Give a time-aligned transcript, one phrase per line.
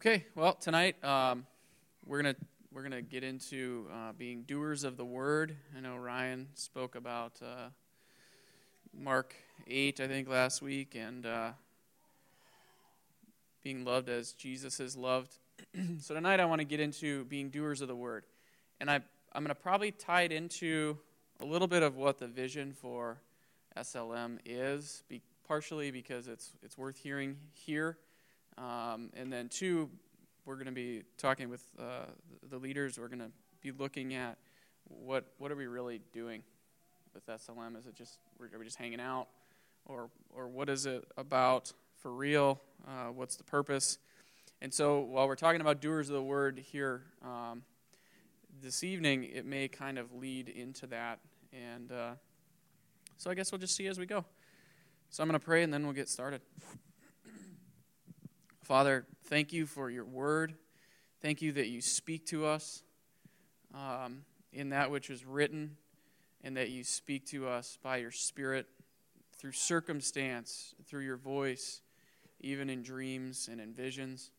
[0.00, 1.44] Okay, well, tonight um,
[2.06, 2.36] we're gonna
[2.72, 5.56] we're gonna get into uh, being doers of the word.
[5.76, 7.70] I know Ryan spoke about uh,
[8.96, 9.34] Mark
[9.66, 11.50] eight, I think, last week, and uh,
[13.64, 15.36] being loved as Jesus is loved.
[15.98, 18.24] so tonight I want to get into being doers of the word,
[18.78, 19.00] and I
[19.32, 20.96] I'm gonna probably tie it into
[21.40, 23.18] a little bit of what the vision for
[23.76, 27.98] SLM is, be, partially because it's it's worth hearing here
[28.58, 29.88] um, and then, two,
[30.44, 32.06] we're going to be talking with uh,
[32.50, 32.98] the leaders.
[32.98, 33.30] We're going to
[33.62, 34.36] be looking at
[34.84, 36.42] what what are we really doing
[37.14, 37.78] with SLM?
[37.78, 39.28] Is it just are we just hanging out,
[39.86, 42.60] or or what is it about for real?
[42.86, 43.98] Uh, what's the purpose?
[44.60, 47.62] And so, while we're talking about doers of the word here um,
[48.60, 51.20] this evening, it may kind of lead into that.
[51.52, 52.10] And uh,
[53.18, 54.24] so, I guess we'll just see as we go.
[55.10, 56.40] So, I'm going to pray, and then we'll get started.
[58.68, 60.54] Father, thank you for your word.
[61.22, 62.82] Thank you that you speak to us
[63.74, 65.78] um, in that which is written,
[66.44, 68.66] and that you speak to us by your Spirit
[69.38, 71.80] through circumstance, through your voice,
[72.40, 74.32] even in dreams and in visions.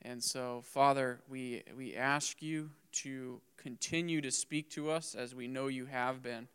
[0.00, 2.70] And so, Father, we, we ask you
[3.02, 6.46] to continue to speak to us as we know you have been,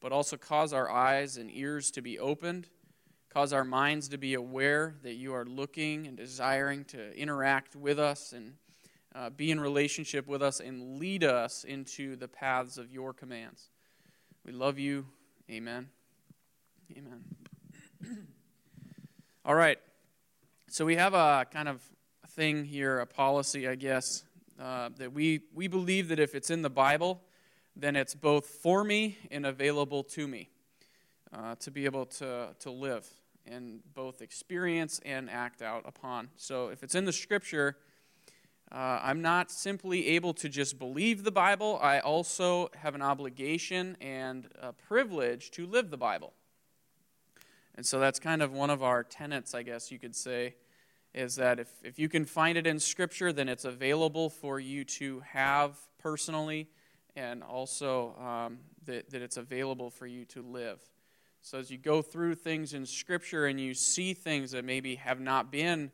[0.00, 2.66] but also cause our eyes and ears to be opened
[3.32, 8.00] Cause our minds to be aware that you are looking and desiring to interact with
[8.00, 8.54] us and
[9.14, 13.70] uh, be in relationship with us and lead us into the paths of your commands.
[14.44, 15.06] We love you.
[15.48, 15.90] Amen.
[16.90, 17.22] Amen.
[19.44, 19.78] All right.
[20.68, 21.80] So we have a kind of
[22.30, 24.24] thing here, a policy, I guess,
[24.60, 27.20] uh, that we, we believe that if it's in the Bible,
[27.76, 30.50] then it's both for me and available to me
[31.32, 33.08] uh, to be able to, to live
[33.46, 36.28] and both experience and act out upon.
[36.36, 37.76] So if it's in the scripture,
[38.72, 43.96] uh, I'm not simply able to just believe the Bible, I also have an obligation
[44.00, 46.32] and a privilege to live the Bible.
[47.74, 50.54] And so that's kind of one of our tenets, I guess you could say,
[51.14, 54.84] is that if, if you can find it in Scripture, then it's available for you
[54.84, 56.68] to have personally,
[57.16, 60.80] and also um, that, that it's available for you to live.
[61.42, 65.20] So as you go through things in Scripture and you see things that maybe have
[65.20, 65.90] not been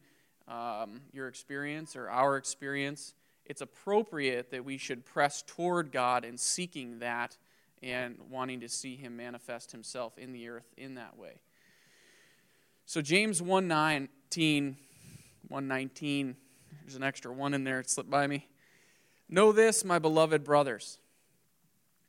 [0.49, 3.15] um, your experience or our experience,
[3.45, 7.37] it's appropriate that we should press toward God in seeking that
[7.83, 11.41] and wanting to see Him manifest Himself in the earth in that way.
[12.85, 14.77] So James 119,
[15.49, 16.37] 119,
[16.83, 18.49] there's an extra one in there, it slipped by me.
[19.29, 20.99] Know this, my beloved brothers.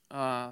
[0.09, 0.51] Uh,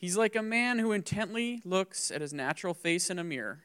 [0.00, 3.64] He's like a man who intently looks at his natural face in a mirror.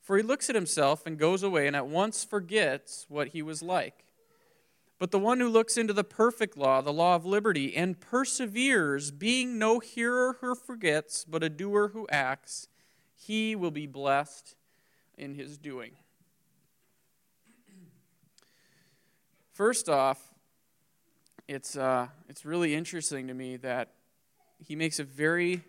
[0.00, 3.60] For he looks at himself and goes away and at once forgets what he was
[3.60, 4.04] like.
[5.00, 9.10] But the one who looks into the perfect law, the law of liberty, and perseveres,
[9.10, 12.68] being no hearer who forgets, but a doer who acts,
[13.16, 14.54] he will be blessed
[15.18, 15.96] in his doing.
[19.52, 20.32] First off,
[21.48, 23.93] it's, uh, it's really interesting to me that
[24.66, 25.62] he makes a very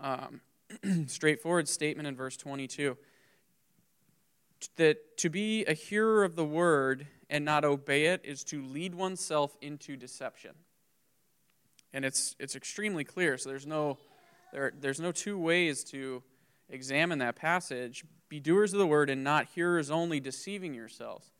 [0.00, 0.40] um,
[1.06, 2.96] straightforward statement in verse 22
[4.76, 8.94] that to be a hearer of the word and not obey it is to lead
[8.94, 10.52] oneself into deception.
[11.92, 13.98] And it's, it's extremely clear, so there's no,
[14.52, 16.22] there, there's no two ways to
[16.68, 18.04] examine that passage.
[18.28, 21.32] Be doers of the word and not hearers only, deceiving yourselves.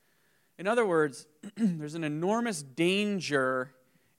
[0.59, 3.71] In other words, there's an enormous danger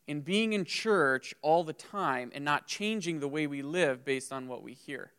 [0.07, 4.33] in being in church all the time and not changing the way we live based
[4.33, 5.13] on what we hear.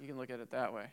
[0.00, 0.86] You can look at it that way.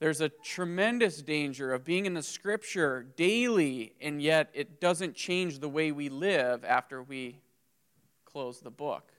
[0.00, 5.60] There's a tremendous danger of being in the scripture daily, and yet it doesn't change
[5.60, 7.40] the way we live after we
[8.24, 9.12] close the book.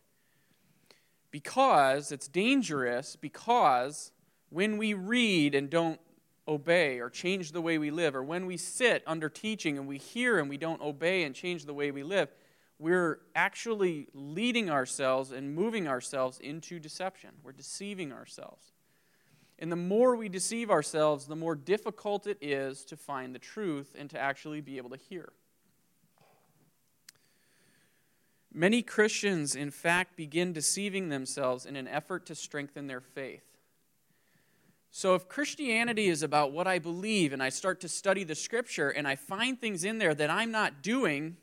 [1.32, 4.12] Because it's dangerous, because
[4.50, 6.00] when we read and don't
[6.48, 9.98] obey or change the way we live, or when we sit under teaching and we
[9.98, 12.30] hear and we don't obey and change the way we live,
[12.78, 17.30] we're actually leading ourselves and moving ourselves into deception.
[17.44, 18.74] We're deceiving ourselves.
[19.58, 23.96] And the more we deceive ourselves, the more difficult it is to find the truth
[23.98, 25.32] and to actually be able to hear.
[28.54, 33.44] Many Christians, in fact, begin deceiving themselves in an effort to strengthen their faith.
[34.92, 38.90] So, if Christianity is about what I believe and I start to study the scripture
[38.90, 41.36] and I find things in there that I'm not doing,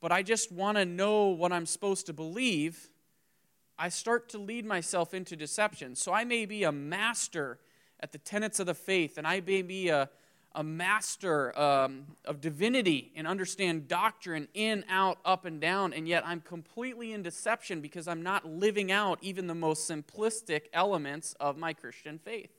[0.00, 2.90] but I just want to know what I'm supposed to believe,
[3.78, 5.94] I start to lead myself into deception.
[5.94, 7.58] So I may be a master
[8.00, 10.08] at the tenets of the faith, and I may be a,
[10.54, 16.24] a master um, of divinity and understand doctrine in, out, up, and down, and yet
[16.26, 21.56] I'm completely in deception because I'm not living out even the most simplistic elements of
[21.56, 22.50] my Christian faith.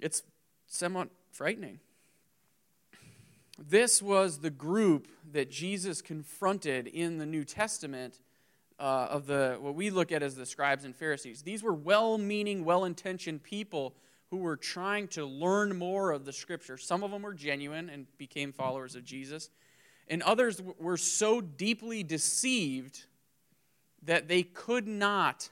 [0.00, 0.22] It's
[0.66, 1.80] somewhat frightening.
[3.58, 8.20] This was the group that Jesus confronted in the New Testament
[8.78, 11.42] uh, of the what we look at as the scribes and Pharisees.
[11.42, 13.94] These were well-meaning, well-intentioned people
[14.30, 16.78] who were trying to learn more of the Scripture.
[16.78, 19.50] Some of them were genuine and became followers of Jesus,
[20.08, 23.04] and others were so deeply deceived
[24.02, 25.50] that they could not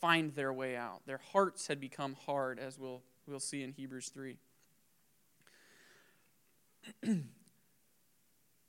[0.00, 1.02] find their way out.
[1.06, 4.38] Their hearts had become hard, as we'll we'll see in Hebrews three.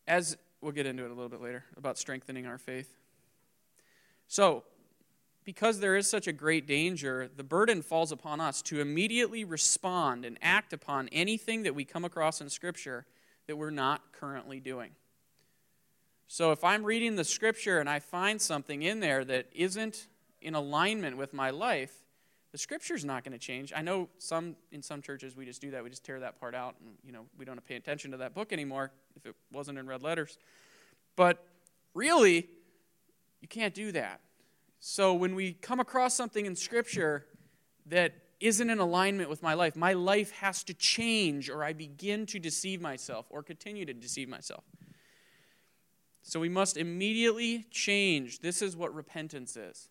[0.07, 2.95] as we'll get into it a little bit later about strengthening our faith.
[4.27, 4.63] So,
[5.43, 10.25] because there is such a great danger, the burden falls upon us to immediately respond
[10.25, 13.05] and act upon anything that we come across in Scripture
[13.47, 14.91] that we're not currently doing.
[16.27, 20.07] So, if I'm reading the Scripture and I find something in there that isn't
[20.41, 21.93] in alignment with my life,
[22.51, 23.73] the Scripture's not going to change.
[23.75, 26.55] I know some in some churches we just do that; we just tear that part
[26.55, 29.77] out, and you know we don't pay attention to that book anymore if it wasn't
[29.77, 30.37] in red letters.
[31.15, 31.43] But
[31.93, 32.47] really,
[33.41, 34.21] you can't do that.
[34.79, 37.25] So when we come across something in Scripture
[37.87, 42.25] that isn't in alignment with my life, my life has to change or I begin
[42.27, 44.63] to deceive myself or continue to deceive myself.
[46.21, 48.39] So we must immediately change.
[48.39, 49.89] This is what repentance is.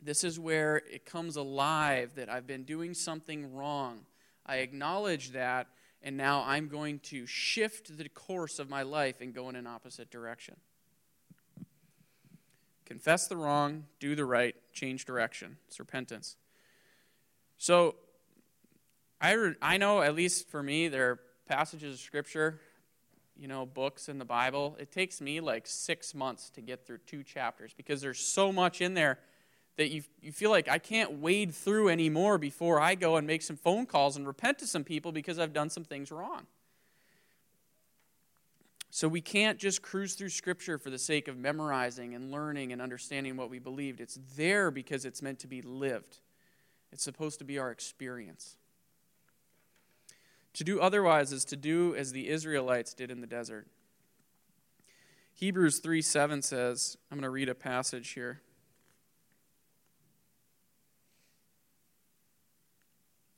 [0.00, 4.00] This is where it comes alive that I've been doing something wrong.
[4.44, 5.66] I acknowledge that,
[6.02, 9.66] and now I'm going to shift the course of my life and go in an
[9.66, 10.56] opposite direction.
[12.84, 15.56] Confess the wrong, do the right, change direction.
[15.66, 16.36] It's repentance.
[17.58, 17.96] So,
[19.20, 22.60] I, re- I know, at least for me, there are passages of Scripture,
[23.36, 24.76] you know, books in the Bible.
[24.78, 28.80] It takes me like six months to get through two chapters because there's so much
[28.80, 29.18] in there
[29.76, 33.42] that you, you feel like I can't wade through anymore before I go and make
[33.42, 36.46] some phone calls and repent to some people because I've done some things wrong.
[38.90, 42.80] So we can't just cruise through Scripture for the sake of memorizing and learning and
[42.80, 44.00] understanding what we believed.
[44.00, 46.18] It's there because it's meant to be lived,
[46.92, 48.56] it's supposed to be our experience.
[50.54, 53.66] To do otherwise is to do as the Israelites did in the desert.
[55.34, 58.40] Hebrews 3 7 says, I'm going to read a passage here.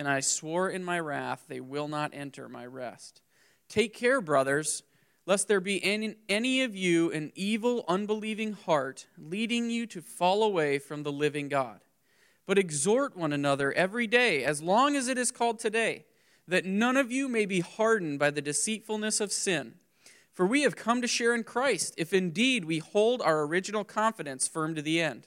[0.00, 3.20] And I swore in my wrath, They will not enter my rest.
[3.68, 4.82] Take care, brothers,
[5.26, 10.42] lest there be any, any of you an evil, unbelieving heart, leading you to fall
[10.42, 11.80] away from the living God.
[12.46, 16.06] But exhort one another every day, as long as it is called today,
[16.48, 19.74] that none of you may be hardened by the deceitfulness of sin.
[20.32, 24.48] For we have come to share in Christ, if indeed we hold our original confidence
[24.48, 25.26] firm to the end.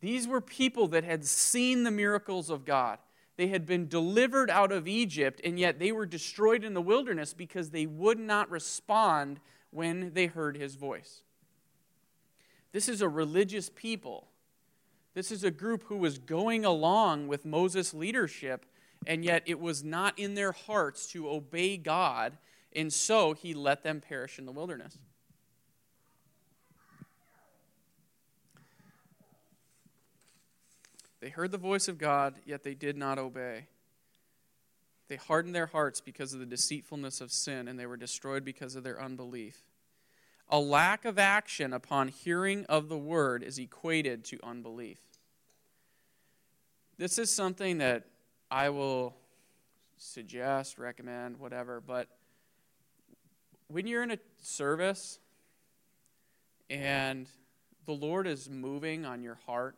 [0.00, 2.98] These were people that had seen the miracles of God.
[3.36, 7.34] They had been delivered out of Egypt, and yet they were destroyed in the wilderness
[7.34, 9.40] because they would not respond
[9.70, 11.22] when they heard his voice.
[12.72, 14.28] This is a religious people
[15.14, 18.64] This is a group who was going along with Moses' leadership,
[19.04, 22.38] and yet it was not in their hearts to obey God,
[22.76, 24.98] and so he let them perish in the wilderness.
[31.20, 33.66] They heard the voice of God, yet they did not obey.
[35.08, 38.76] They hardened their hearts because of the deceitfulness of sin, and they were destroyed because
[38.76, 39.62] of their unbelief.
[40.48, 44.98] A lack of action upon hearing of the word is equated to unbelief.
[46.98, 48.04] This is something that
[48.50, 49.14] I will
[49.96, 52.08] suggest, recommend, whatever, but
[53.68, 55.18] when you're in a service
[56.70, 57.28] and
[57.84, 59.76] the Lord is moving on your heart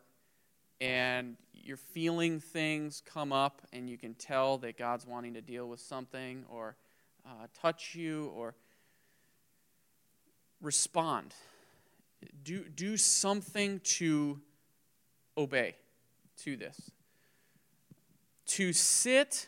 [0.81, 5.69] and you're feeling things come up and you can tell that God's wanting to deal
[5.69, 6.75] with something or
[7.25, 8.55] uh, touch you or
[10.59, 11.35] respond.
[12.43, 14.41] Do, do something to
[15.37, 15.75] obey
[16.43, 16.91] to this.
[18.47, 19.47] To sit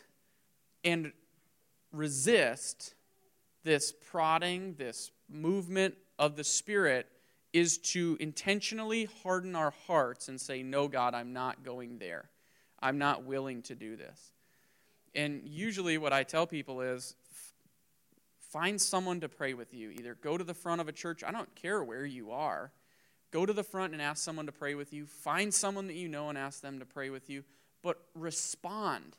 [0.84, 1.12] and
[1.92, 2.94] resist
[3.64, 7.08] this prodding, this movement of the Spirit
[7.54, 12.28] is to intentionally harden our hearts and say, No, God, I'm not going there.
[12.80, 14.32] I'm not willing to do this.
[15.14, 17.14] And usually, what I tell people is
[18.50, 19.90] find someone to pray with you.
[19.90, 22.72] Either go to the front of a church, I don't care where you are.
[23.30, 25.06] Go to the front and ask someone to pray with you.
[25.06, 27.44] Find someone that you know and ask them to pray with you.
[27.82, 29.16] But respond,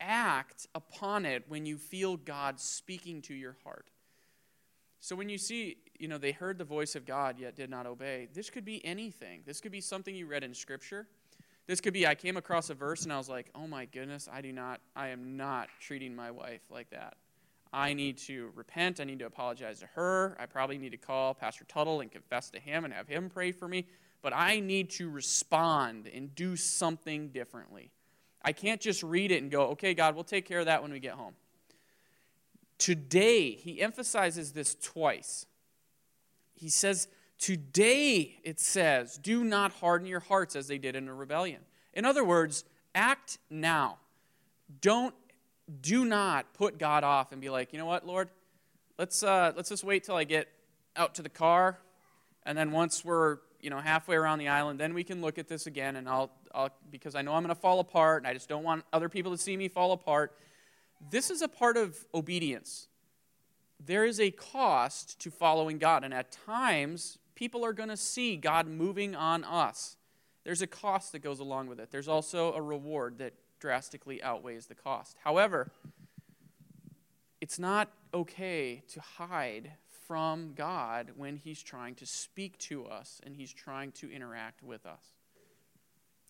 [0.00, 3.90] act upon it when you feel God speaking to your heart.
[5.00, 7.86] So when you see, you know, they heard the voice of God yet did not
[7.86, 9.42] obey, this could be anything.
[9.46, 11.06] This could be something you read in Scripture.
[11.68, 14.28] This could be I came across a verse and I was like, oh my goodness,
[14.30, 17.14] I do not, I am not treating my wife like that.
[17.72, 18.98] I need to repent.
[18.98, 20.36] I need to apologize to her.
[20.40, 23.52] I probably need to call Pastor Tuttle and confess to him and have him pray
[23.52, 23.86] for me.
[24.22, 27.92] But I need to respond and do something differently.
[28.44, 30.90] I can't just read it and go, okay, God, we'll take care of that when
[30.90, 31.34] we get home.
[32.76, 35.46] Today, he emphasizes this twice.
[36.54, 41.14] He says, Today, it says, do not harden your hearts as they did in a
[41.14, 41.60] rebellion.
[41.92, 43.98] In other words, act now.
[44.80, 45.12] Don't,
[45.80, 48.28] do not put God off and be like, you know what, Lord,
[48.96, 50.46] let's, uh, let's just wait till I get
[50.94, 51.78] out to the car.
[52.44, 55.48] And then once we're you know halfway around the island, then we can look at
[55.48, 55.96] this again.
[55.96, 58.64] And I'll, I'll because I know I'm going to fall apart, and I just don't
[58.64, 60.36] want other people to see me fall apart.
[61.10, 62.88] This is a part of obedience.
[63.84, 68.36] There is a cost to following God, and at times, people are going to see
[68.36, 69.96] God moving on us.
[70.44, 71.90] There's a cost that goes along with it.
[71.90, 75.16] There's also a reward that drastically outweighs the cost.
[75.24, 75.70] However,
[77.40, 79.72] it's not okay to hide
[80.06, 84.86] from God when He's trying to speak to us and He's trying to interact with
[84.86, 85.04] us.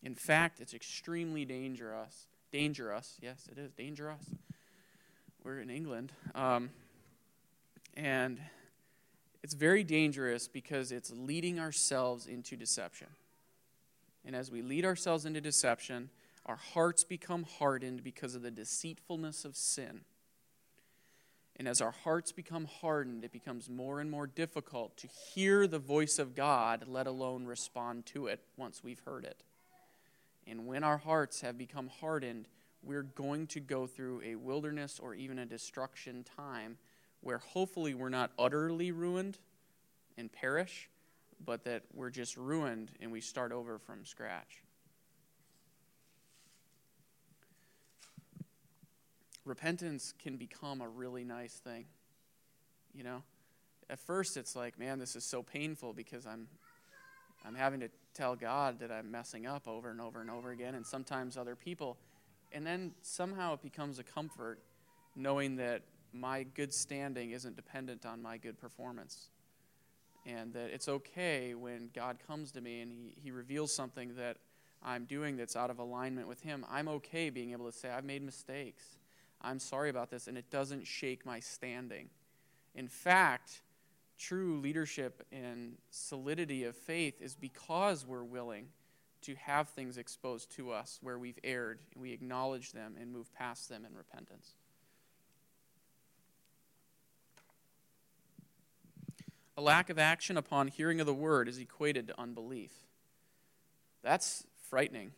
[0.01, 2.27] In fact, it's extremely dangerous.
[2.51, 4.29] Dangerous, yes, it is dangerous
[5.43, 6.13] we're in England.
[6.35, 6.69] Um,
[7.95, 8.39] and
[9.43, 13.07] it's very dangerous because it's leading ourselves into deception.
[14.25, 16.09] And as we lead ourselves into deception,
[16.45, 20.01] our hearts become hardened because of the deceitfulness of sin.
[21.57, 25.77] And as our hearts become hardened, it becomes more and more difficult to hear the
[25.77, 29.43] voice of God, let alone respond to it once we've heard it.
[30.47, 32.47] And when our hearts have become hardened,
[32.81, 36.77] we're going to go through a wilderness or even a destruction time
[37.23, 39.37] where hopefully we're not utterly ruined
[40.17, 40.89] and perish,
[41.43, 44.61] but that we're just ruined and we start over from scratch.
[49.45, 51.85] Repentance can become a really nice thing.
[52.93, 53.23] You know?
[53.89, 56.47] At first it's like, man, this is so painful because I'm
[57.45, 60.75] I'm having to tell God that I'm messing up over and over and over again
[60.75, 61.97] and sometimes other people
[62.53, 64.59] and then somehow it becomes a comfort
[65.15, 65.81] knowing that
[66.13, 69.29] my good standing isn't dependent on my good performance.
[70.25, 74.37] And that it's okay when God comes to me and he, he reveals something that
[74.83, 76.65] I'm doing that's out of alignment with Him.
[76.69, 78.83] I'm okay being able to say, I've made mistakes.
[79.41, 80.27] I'm sorry about this.
[80.27, 82.09] And it doesn't shake my standing.
[82.75, 83.61] In fact,
[84.17, 88.67] true leadership and solidity of faith is because we're willing
[89.21, 93.33] to have things exposed to us where we've erred, and we acknowledge them and move
[93.33, 94.55] past them in repentance.
[99.55, 102.71] A lack of action upon hearing of the word is equated to unbelief.
[104.01, 105.11] That's frightening.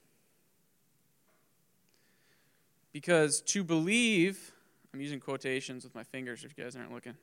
[2.92, 4.52] Because to believe,
[4.94, 7.16] I'm using quotations with my fingers if you guys aren't looking.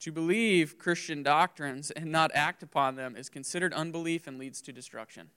[0.00, 4.72] To believe Christian doctrines and not act upon them is considered unbelief and leads to
[4.72, 5.30] destruction.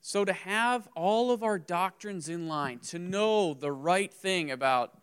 [0.00, 4.99] So, to have all of our doctrines in line, to know the right thing about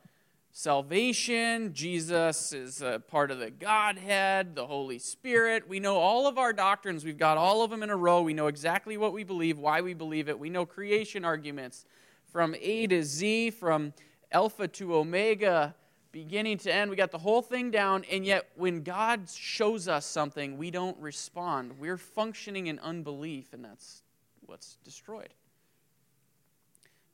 [0.58, 6.40] salvation, Jesus is a part of the Godhead, the Holy Spirit, we know all of
[6.40, 7.06] our doctrines.
[7.06, 8.24] We've got all of them in a row.
[8.24, 10.40] We know exactly what we believe, why we believe it.
[10.40, 11.86] We know creation arguments
[12.32, 13.94] from A to Z, from
[14.32, 15.76] Alpha to Omega,
[16.12, 16.90] beginning to end.
[16.90, 20.98] We got the whole thing down, and yet when God shows us something, we don't
[20.98, 21.74] respond.
[21.78, 24.02] We're functioning in unbelief, and that's
[24.48, 25.36] what's destroyed.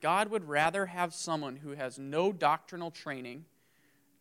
[0.03, 3.45] God would rather have someone who has no doctrinal training,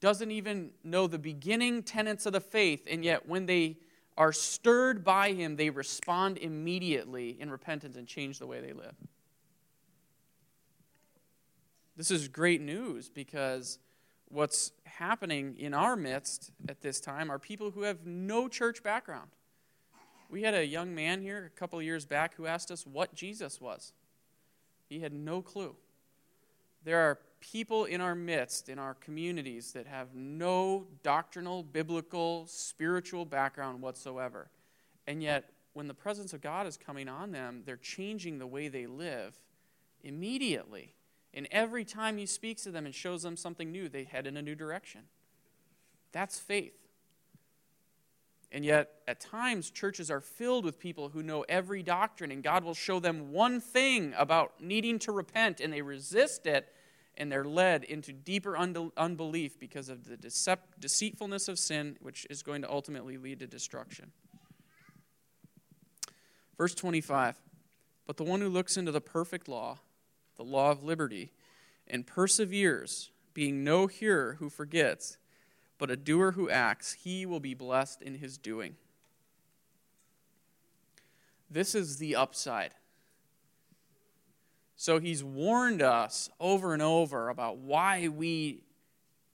[0.01, 3.79] doesn't even know the beginning tenets of the faith, and yet when they
[4.17, 8.95] are stirred by Him, they respond immediately in repentance and change the way they live.
[11.97, 13.81] This is great news because
[14.29, 19.31] what's happening in our midst at this time are people who have no church background.
[20.31, 23.61] We had a young man here a couple years back who asked us what Jesus
[23.61, 23.93] was.
[24.93, 25.75] He had no clue.
[26.85, 33.25] There are people in our midst, in our communities, that have no doctrinal, biblical, spiritual
[33.25, 34.51] background whatsoever.
[35.07, 38.69] And yet, when the presence of God is coming on them, they're changing the way
[38.69, 39.41] they live
[40.05, 40.93] immediately.
[41.33, 44.37] And every time He speaks to them and shows them something new, they head in
[44.37, 45.05] a new direction.
[46.13, 46.77] That's faith.
[48.55, 52.65] And yet, at times, churches are filled with people who know every doctrine, and God
[52.65, 56.69] will show them one thing about needing to repent, and they resist it,
[57.17, 62.43] and they're led into deeper unbelief because of the decept- deceitfulness of sin, which is
[62.43, 64.13] going to ultimately lead to destruction.
[66.59, 67.41] Verse 25
[68.07, 69.79] But the one who looks into the perfect law,
[70.37, 71.33] the law of liberty,
[71.87, 75.17] and perseveres, being no hearer who forgets,
[75.83, 78.77] but a doer who acts, he will be blessed in his doing.
[81.51, 82.71] This is the upside.
[84.77, 88.63] So he's warned us over and over about why we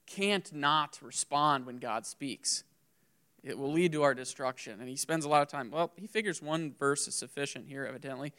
[0.07, 2.63] can't not respond when God speaks.
[3.43, 4.79] It will lead to our destruction.
[4.79, 5.69] And he spends a lot of time.
[5.69, 8.33] Well, he figures one verse is sufficient here, evidently.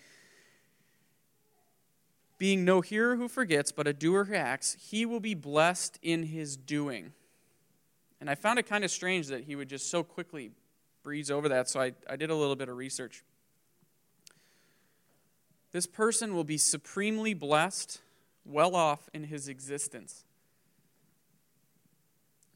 [2.38, 6.24] Being no hearer who forgets, but a doer who acts, he will be blessed in
[6.24, 7.12] his doing.
[8.20, 10.50] And I found it kind of strange that he would just so quickly
[11.02, 13.24] breeze over that, so I, I did a little bit of research.
[15.72, 18.00] This person will be supremely blessed,
[18.44, 20.24] well off in his existence.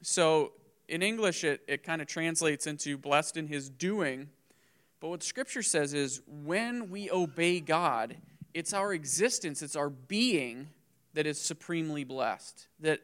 [0.03, 0.53] So
[0.89, 4.29] in English, it, it kind of translates into blessed in his doing.
[5.01, 8.17] But what Scripture says is when we obey God,
[8.53, 10.69] it's our existence, it's our being
[11.15, 12.67] that is supremely blessed.
[12.81, 13.01] That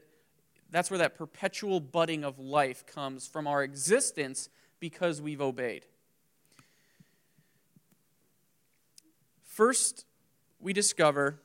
[0.70, 5.86] that's where that perpetual budding of life comes from our existence because we've obeyed.
[9.42, 10.06] First,
[10.60, 11.40] we discover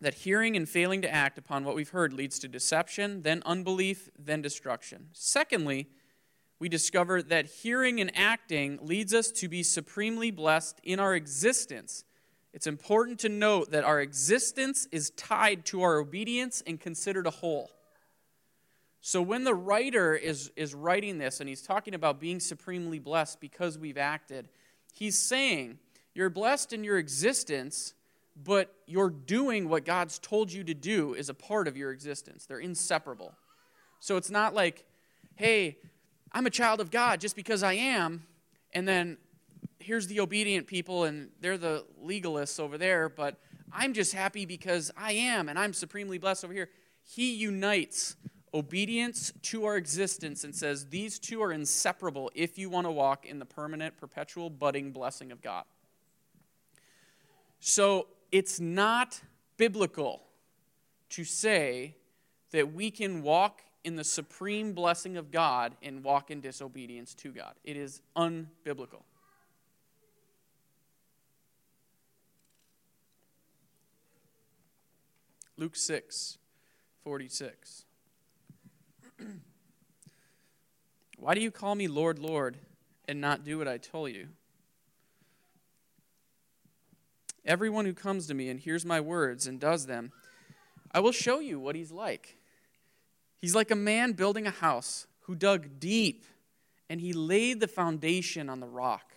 [0.00, 4.08] that hearing and failing to act upon what we've heard leads to deception, then unbelief,
[4.18, 5.08] then destruction.
[5.12, 5.88] Secondly,
[6.58, 12.04] we discover that hearing and acting leads us to be supremely blessed in our existence.
[12.52, 17.30] It's important to note that our existence is tied to our obedience and considered a
[17.30, 17.70] whole.
[19.00, 23.40] So when the writer is, is writing this and he's talking about being supremely blessed
[23.40, 24.48] because we've acted,
[24.92, 25.78] he's saying,
[26.14, 27.94] You're blessed in your existence,
[28.36, 32.46] but you're doing what God's told you to do is a part of your existence.
[32.46, 33.34] They're inseparable.
[34.00, 34.84] So it's not like,
[35.36, 35.78] Hey,
[36.32, 38.24] I'm a child of God just because I am,
[38.72, 39.16] and then
[39.80, 43.36] here's the obedient people and they're the legalists over there, but
[43.72, 46.68] I'm just happy because I am and I'm supremely blessed over here.
[47.02, 48.16] He unites
[48.54, 53.26] obedience to our existence and says these two are inseparable if you want to walk
[53.26, 55.64] in the permanent, perpetual, budding blessing of God.
[57.60, 59.20] So it's not
[59.56, 60.22] biblical
[61.10, 61.96] to say
[62.52, 67.32] that we can walk in the supreme blessing of God and walk in disobedience to
[67.32, 67.54] God.
[67.64, 69.02] It is unbiblical.
[75.56, 76.38] Luke 6,
[77.02, 77.84] 46.
[81.18, 82.58] Why do you call me Lord, Lord,
[83.06, 84.28] and not do what I tell you?
[87.44, 90.12] Everyone who comes to me and hears my words and does them,
[90.92, 92.36] I will show you what he's like.
[93.40, 96.24] He's like a man building a house who dug deep
[96.90, 99.12] and he laid the foundation on the rock.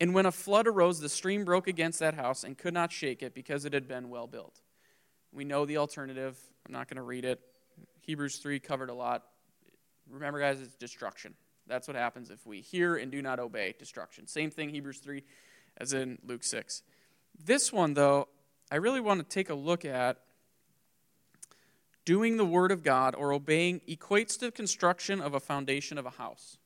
[0.00, 3.22] And when a flood arose, the stream broke against that house and could not shake
[3.22, 4.60] it because it had been well built.
[5.32, 6.38] We know the alternative.
[6.66, 7.40] I'm not going to read it.
[8.06, 9.24] Hebrews 3 covered a lot.
[10.10, 11.34] Remember, guys, it's destruction.
[11.66, 14.26] That's what happens if we hear and do not obey destruction.
[14.26, 15.22] Same thing, Hebrews 3,
[15.78, 16.82] as in Luke 6.
[17.42, 18.28] This one, though,
[18.70, 20.18] I really want to take a look at
[22.04, 26.04] doing the Word of God or obeying equates to the construction of a foundation of
[26.04, 26.58] a house.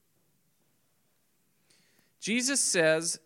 [2.21, 3.21] Jesus says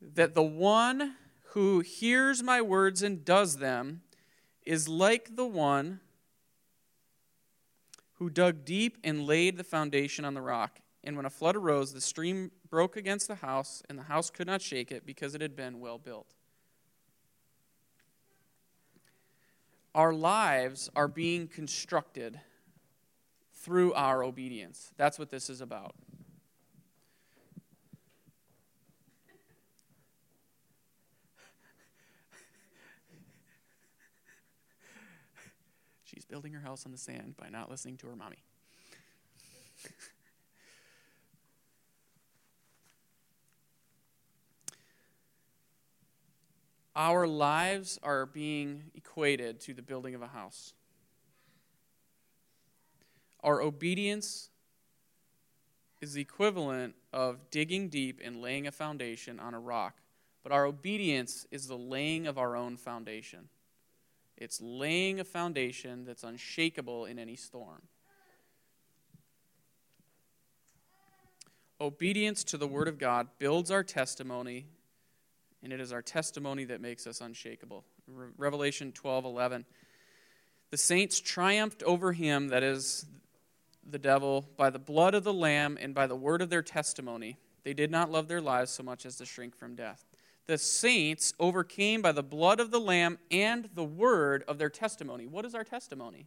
[0.00, 1.16] that the one
[1.50, 4.02] who hears my words and does them
[4.64, 5.98] is like the one
[8.18, 10.80] who dug deep and laid the foundation on the rock.
[11.04, 14.46] And when a flood arose, the stream broke against the house, and the house could
[14.46, 16.34] not shake it because it had been well built.
[19.94, 22.40] Our lives are being constructed
[23.54, 24.92] through our obedience.
[24.96, 25.94] That's what this is about.
[36.28, 38.44] Building her house on the sand by not listening to her mommy.
[46.96, 50.74] Our lives are being equated to the building of a house.
[53.42, 54.50] Our obedience
[56.00, 60.00] is the equivalent of digging deep and laying a foundation on a rock.
[60.42, 63.48] But our obedience is the laying of our own foundation.
[64.38, 67.82] It's laying a foundation that's unshakable in any storm.
[71.80, 74.66] Obedience to the Word of God builds our testimony
[75.62, 77.84] and it is our testimony that makes us unshakable.
[78.06, 79.64] Re- Revelation 12 11.
[80.70, 83.06] The saints triumphed over him, that is
[83.88, 87.38] the devil, by the blood of the Lamb and by the word of their testimony.
[87.64, 90.04] They did not love their lives so much as to shrink from death.
[90.48, 95.26] The saints overcame by the blood of the Lamb and the word of their testimony.
[95.26, 96.26] What is our testimony?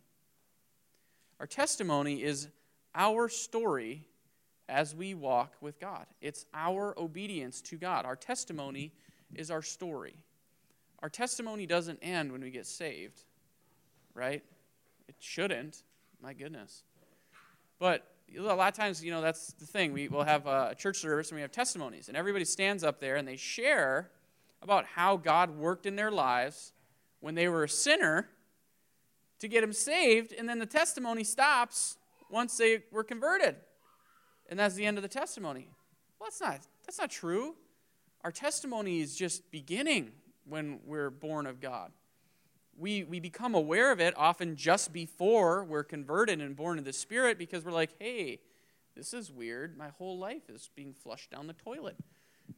[1.40, 2.48] Our testimony is
[2.94, 4.06] our story
[4.70, 6.06] as we walk with God.
[6.22, 8.06] It's our obedience to God.
[8.06, 8.92] Our testimony
[9.34, 10.14] is our story.
[11.00, 13.24] Our testimony doesn't end when we get saved,
[14.14, 14.44] right?
[15.08, 15.82] It shouldn't.
[16.22, 16.84] My goodness.
[17.80, 18.06] But
[18.38, 19.94] a lot of times, you know, that's the thing.
[19.94, 23.16] We will have a church service and we have testimonies, and everybody stands up there
[23.16, 24.12] and they share
[24.62, 26.74] about how God worked in their lives
[27.20, 28.30] when they were a sinner
[29.40, 31.98] to get them saved, and then the testimony stops
[32.30, 33.56] once they were converted.
[34.50, 35.68] And that's the end of the testimony.
[36.20, 37.56] Well, that's not, that's not true.
[38.24, 40.12] Our testimony is just beginning
[40.46, 41.92] when we're born of God.
[42.82, 46.94] We, we become aware of it often just before we're converted and born of the
[46.94, 48.40] Spirit because we're like, hey,
[48.96, 49.78] this is weird.
[49.78, 51.96] My whole life is being flushed down the toilet.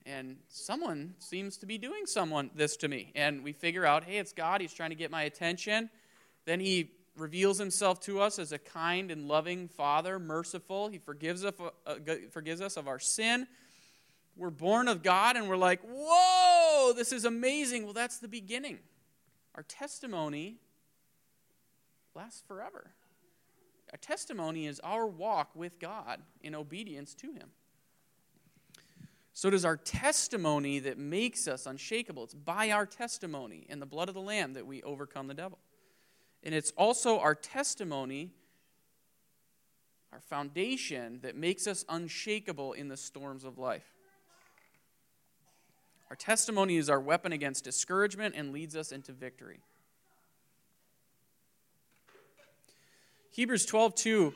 [0.06, 3.12] And someone seems to be doing someone this to me.
[3.16, 4.62] And we figure out, hey, it's God.
[4.62, 5.90] He's trying to get my attention.
[6.46, 10.88] Then he reveals himself to us as a kind and loving Father, merciful.
[10.88, 11.54] He forgives us,
[11.86, 11.96] uh,
[12.32, 13.46] forgives us of our sin
[14.36, 17.84] we're born of God and we're like, whoa, this is amazing.
[17.84, 18.80] Well, that's the beginning.
[19.56, 20.58] Our testimony
[22.16, 22.92] lasts forever.
[23.92, 27.50] Our testimony is our walk with God in obedience to Him.
[29.34, 32.24] So does our testimony that makes us unshakable.
[32.24, 35.58] It's by our testimony and the blood of the Lamb that we overcome the devil.
[36.44, 38.32] And it's also our testimony,
[40.12, 43.94] our foundation, that makes us unshakable in the storms of life.
[46.14, 49.62] Our testimony is our weapon against discouragement and leads us into victory.
[53.32, 54.36] Hebrews 12:2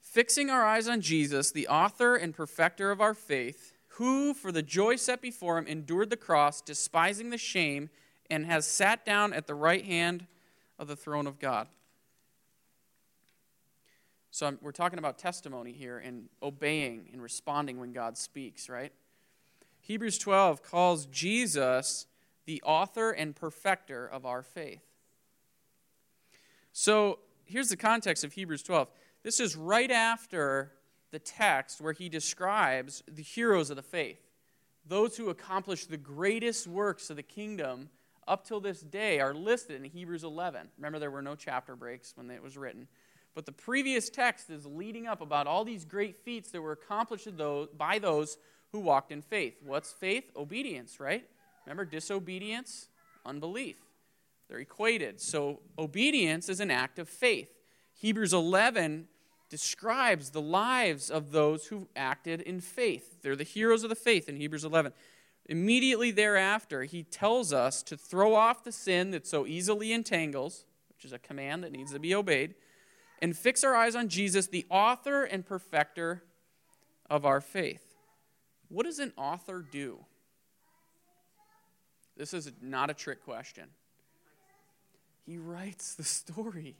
[0.00, 4.60] Fixing our eyes on Jesus, the author and perfecter of our faith, who for the
[4.60, 7.90] joy set before him endured the cross, despising the shame,
[8.28, 10.26] and has sat down at the right hand
[10.80, 11.68] of the throne of God.
[14.32, 18.92] So we're talking about testimony here and obeying and responding when God speaks, right?
[19.88, 22.04] Hebrews 12 calls Jesus
[22.44, 24.82] the author and perfecter of our faith.
[26.74, 28.90] So here's the context of Hebrews 12.
[29.22, 30.72] This is right after
[31.10, 34.20] the text where he describes the heroes of the faith,
[34.86, 37.88] those who accomplished the greatest works of the kingdom
[38.26, 40.68] up till this day are listed in Hebrews 11.
[40.76, 42.88] Remember, there were no chapter breaks when it was written.
[43.34, 47.26] But the previous text is leading up about all these great feats that were accomplished
[47.78, 48.36] by those
[48.72, 49.56] who walked in faith.
[49.64, 50.30] What's faith?
[50.36, 51.24] Obedience, right?
[51.66, 52.88] Remember, disobedience,
[53.24, 53.76] unbelief.
[54.48, 55.20] They're equated.
[55.20, 57.50] So, obedience is an act of faith.
[57.94, 59.08] Hebrews 11
[59.50, 63.22] describes the lives of those who acted in faith.
[63.22, 64.92] They're the heroes of the faith in Hebrews 11.
[65.46, 71.04] Immediately thereafter, he tells us to throw off the sin that so easily entangles, which
[71.04, 72.54] is a command that needs to be obeyed,
[73.20, 76.22] and fix our eyes on Jesus, the author and perfecter
[77.08, 77.87] of our faith.
[78.68, 80.04] What does an author do?
[82.16, 83.68] This is not a trick question.
[85.24, 86.76] He writes the story.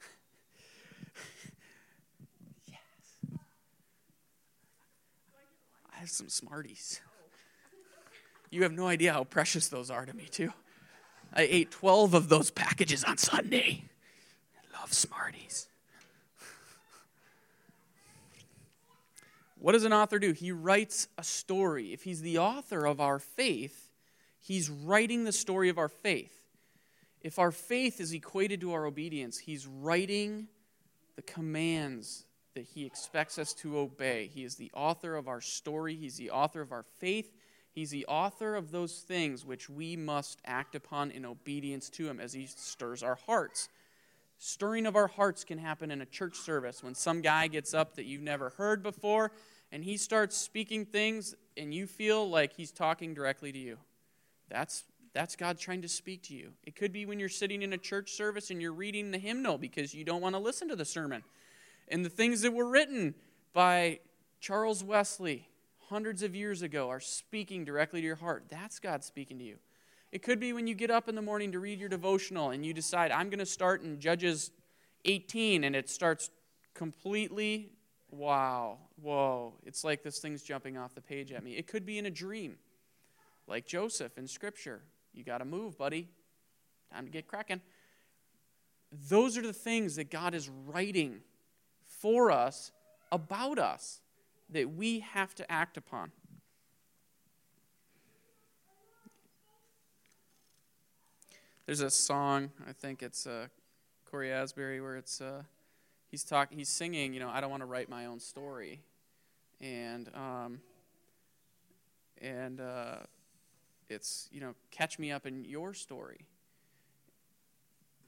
[2.66, 2.76] yes.
[5.92, 7.00] I have some Smarties.
[8.50, 10.52] You have no idea how precious those are to me, too.
[11.32, 13.84] I ate 12 of those packages on Sunday.
[14.56, 15.67] I love Smarties.
[19.58, 20.32] What does an author do?
[20.32, 21.92] He writes a story.
[21.92, 23.90] If he's the author of our faith,
[24.40, 26.34] he's writing the story of our faith.
[27.20, 30.46] If our faith is equated to our obedience, he's writing
[31.16, 34.30] the commands that he expects us to obey.
[34.32, 37.32] He is the author of our story, he's the author of our faith,
[37.72, 42.20] he's the author of those things which we must act upon in obedience to him
[42.20, 43.68] as he stirs our hearts.
[44.38, 47.96] Stirring of our hearts can happen in a church service when some guy gets up
[47.96, 49.32] that you've never heard before
[49.72, 53.78] and he starts speaking things and you feel like he's talking directly to you.
[54.48, 56.52] That's that's God trying to speak to you.
[56.62, 59.58] It could be when you're sitting in a church service and you're reading the hymnal
[59.58, 61.24] because you don't want to listen to the sermon.
[61.88, 63.14] And the things that were written
[63.52, 63.98] by
[64.38, 65.48] Charles Wesley
[65.88, 68.44] hundreds of years ago are speaking directly to your heart.
[68.48, 69.56] That's God speaking to you.
[70.10, 72.64] It could be when you get up in the morning to read your devotional and
[72.64, 74.50] you decide, I'm going to start in Judges
[75.04, 76.30] 18, and it starts
[76.74, 77.72] completely,
[78.10, 79.54] wow, whoa.
[79.64, 81.56] It's like this thing's jumping off the page at me.
[81.56, 82.56] It could be in a dream,
[83.46, 84.82] like Joseph in Scripture.
[85.12, 86.08] You got to move, buddy.
[86.92, 87.60] Time to get cracking.
[89.10, 91.20] Those are the things that God is writing
[91.84, 92.72] for us,
[93.12, 94.00] about us,
[94.50, 96.12] that we have to act upon.
[101.68, 103.48] There's a song, I think it's uh,
[104.10, 105.42] Cory Asbury, where it's uh,
[106.10, 108.80] he's talking, he's singing, you know, I don't want to write my own story,
[109.60, 110.62] and um,
[112.22, 112.96] and uh,
[113.90, 116.24] it's you know, catch me up in your story,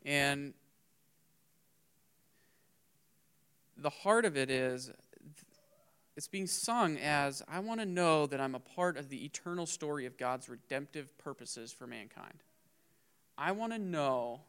[0.06, 0.54] and
[3.76, 4.90] the heart of it is
[6.16, 9.66] it's being sung as I want to know that I'm a part of the eternal
[9.66, 12.42] story of God's redemptive purposes for mankind.
[13.42, 14.42] I want to know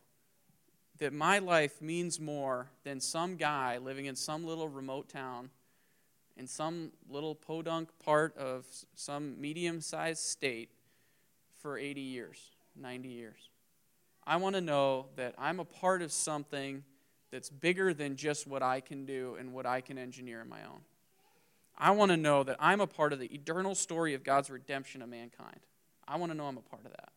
[1.00, 5.50] that my life means more than some guy living in some little remote town
[6.36, 10.72] in some little podunk part of some medium sized state
[11.62, 12.38] for 80 years,
[12.76, 13.50] 90 years.
[14.28, 16.84] I want to know that I'm a part of something
[17.32, 20.64] that's bigger than just what I can do and what I can engineer on my
[20.64, 20.82] own.
[21.78, 25.02] I want to know that I'm a part of the eternal story of God's redemption
[25.02, 25.62] of mankind.
[26.06, 27.10] I want to know I'm a part of that.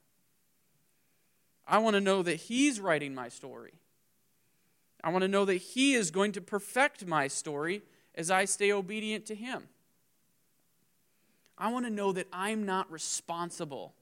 [1.66, 3.72] I want to know that He's writing my story.
[5.02, 7.82] I want to know that He is going to perfect my story
[8.14, 9.64] as I stay obedient to Him.
[11.56, 13.94] I want to know that I'm not responsible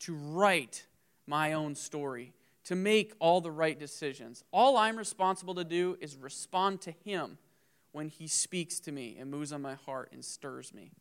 [0.00, 0.86] to write
[1.26, 2.32] my own story,
[2.64, 4.44] to make all the right decisions.
[4.52, 7.38] All I'm responsible to do is respond to Him
[7.92, 10.92] when He speaks to me and moves on my heart and stirs me.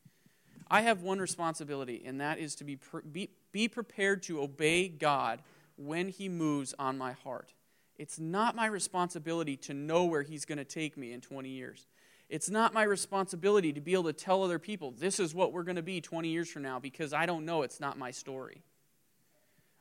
[0.69, 2.79] I have one responsibility, and that is to be,
[3.11, 5.41] be, be prepared to obey God
[5.77, 7.53] when He moves on my heart.
[7.97, 11.87] It's not my responsibility to know where He's going to take me in 20 years.
[12.27, 15.63] It's not my responsibility to be able to tell other people, this is what we're
[15.63, 17.61] going to be 20 years from now, because I don't know.
[17.61, 18.61] It's not my story.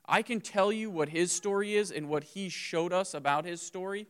[0.05, 3.61] I can tell you what His story is and what He showed us about His
[3.61, 4.07] story,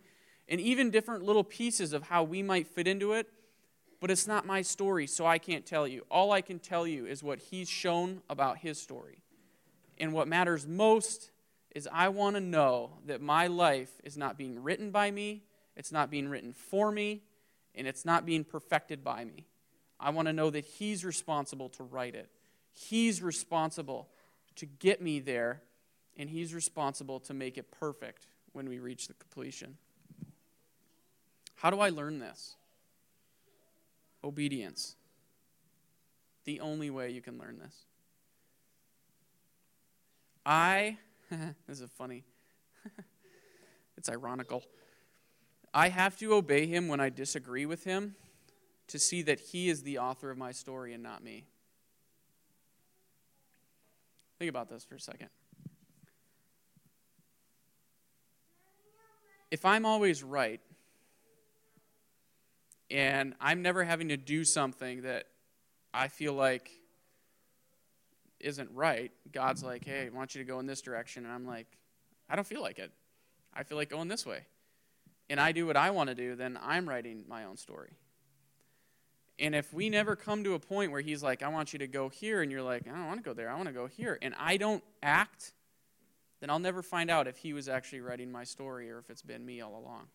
[0.47, 3.27] and even different little pieces of how we might fit into it
[4.01, 6.05] but it's not my story, so I can't tell you.
[6.11, 9.23] All I can tell you is what he's shown about his story.
[9.97, 11.31] And what matters most
[11.73, 15.43] is I want to know that my life is not being written by me,
[15.75, 17.21] it's not being written for me,
[17.73, 19.45] and it's not being perfected by me.
[19.99, 22.29] I want to know that he's responsible to write it.
[22.73, 24.09] He's responsible
[24.55, 25.61] to get me there,
[26.17, 29.77] and he's responsible to make it perfect when we reach the completion.
[31.55, 32.55] How do I learn this?
[34.25, 34.95] obedience.
[36.43, 37.85] The only way you can learn this.
[40.45, 40.97] I,
[41.67, 42.23] this is funny,
[43.97, 44.63] it's ironical.
[45.73, 48.15] I have to obey him when I disagree with him
[48.87, 51.45] to see that he is the author of my story and not me.
[54.39, 55.29] Think about this for a second.
[59.51, 60.59] If I'm always right,
[62.91, 65.27] and I'm never having to do something that
[65.93, 66.71] I feel like
[68.39, 69.11] isn't right.
[69.31, 71.25] God's like, hey, I want you to go in this direction.
[71.25, 71.67] And I'm like,
[72.29, 72.91] I don't feel like it.
[73.53, 74.45] I feel like going this way.
[75.29, 77.93] And I do what I want to do, then I'm writing my own story.
[79.39, 81.87] And if we never come to a point where he's like, I want you to
[81.87, 83.87] go here, and you're like, I don't want to go there, I want to go
[83.87, 85.51] here, and I don't act,
[86.39, 89.21] then I'll never find out if he was actually writing my story or if it's
[89.21, 90.07] been me all along.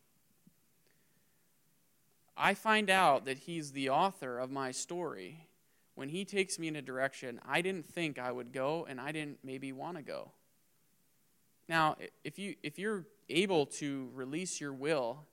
[2.36, 5.48] I find out that he's the author of my story
[6.00, 9.12] when he takes me in a direction I didn't think I would go and I
[9.12, 10.30] didn't maybe want to go.
[11.68, 15.26] Now, if you if you're able to release your will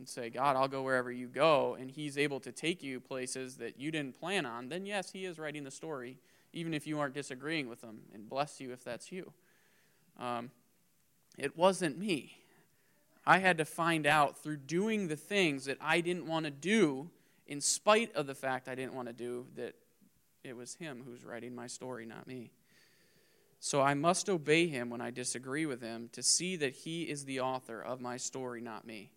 [0.00, 3.58] and say, God, I'll go wherever you go, and He's able to take you places
[3.58, 6.18] that you didn't plan on, then yes, He is writing the story,
[6.52, 9.32] even if you aren't disagreeing with Him, and bless you if that's you.
[10.18, 10.50] Um,
[11.38, 12.38] it wasn't me.
[13.24, 17.10] I had to find out through doing the things that I didn't want to do,
[17.46, 19.76] in spite of the fact I didn't want to do, that
[20.44, 22.50] it was Him who's writing my story, not me.
[23.58, 27.24] So I must obey Him when I disagree with Him to see that He is
[27.24, 29.10] the author of my story, not me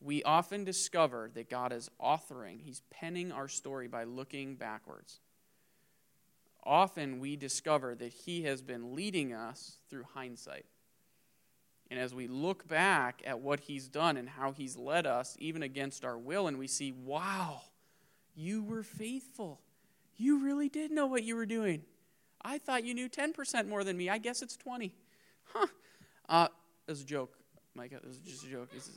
[0.00, 5.20] we often discover that God is authoring, He's penning our story by looking backwards.
[6.62, 10.66] Often we discover that He has been leading us through hindsight.
[11.90, 15.62] And as we look back at what He's done and how He's led us, even
[15.62, 17.62] against our will, and we see, wow,
[18.36, 19.60] you were faithful.
[20.18, 21.82] You really did know what you were doing.
[22.42, 24.10] I thought you knew 10% more than me.
[24.10, 24.92] I guess it's 20.
[25.52, 25.66] Huh.
[26.28, 26.48] Uh,
[26.86, 27.32] it was a joke,
[27.74, 27.96] Micah.
[27.96, 28.68] It was just a joke.
[28.74, 28.90] It's,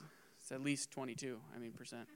[0.52, 2.10] at least 22, I mean, percent.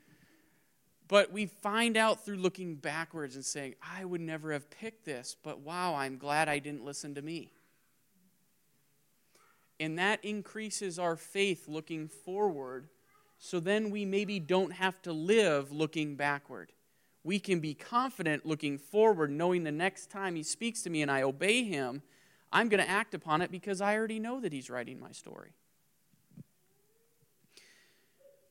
[1.07, 5.37] But we find out through looking backwards and saying, I would never have picked this,
[5.41, 7.51] but wow, I'm glad I didn't listen to me.
[9.79, 12.89] And that increases our faith looking forward,
[13.37, 16.71] so then we maybe don't have to live looking backward.
[17.25, 21.09] We can be confident looking forward, knowing the next time He speaks to me and
[21.11, 22.03] I obey Him,
[22.53, 25.51] I'm going to act upon it because I already know that He's writing my story.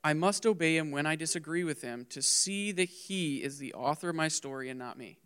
[0.05, 3.73] I must obey him when I disagree with him to see that he is the
[3.73, 5.17] author of my story and not me.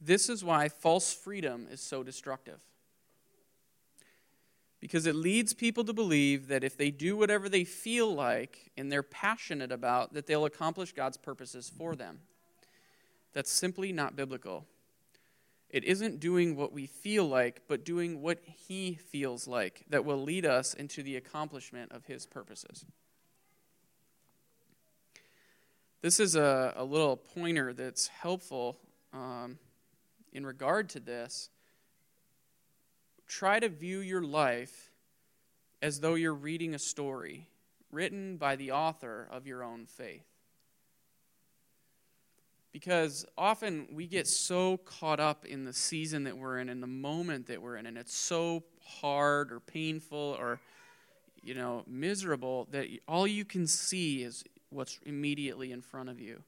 [0.00, 2.60] This is why false freedom is so destructive.
[4.80, 8.92] Because it leads people to believe that if they do whatever they feel like and
[8.92, 12.20] they're passionate about, that they'll accomplish God's purposes for them.
[13.32, 14.66] That's simply not biblical.
[15.68, 20.22] It isn't doing what we feel like, but doing what He feels like that will
[20.22, 22.84] lead us into the accomplishment of His purposes.
[26.02, 28.78] This is a, a little pointer that's helpful
[29.12, 29.58] um,
[30.32, 31.50] in regard to this.
[33.26, 34.92] Try to view your life
[35.82, 37.48] as though you're reading a story
[37.90, 40.26] written by the author of your own faith.
[42.72, 46.86] Because often we get so caught up in the season that we're in, in the
[46.86, 50.60] moment that we're in, and it's so hard or painful or
[51.42, 56.42] you know miserable that all you can see is what's immediately in front of you.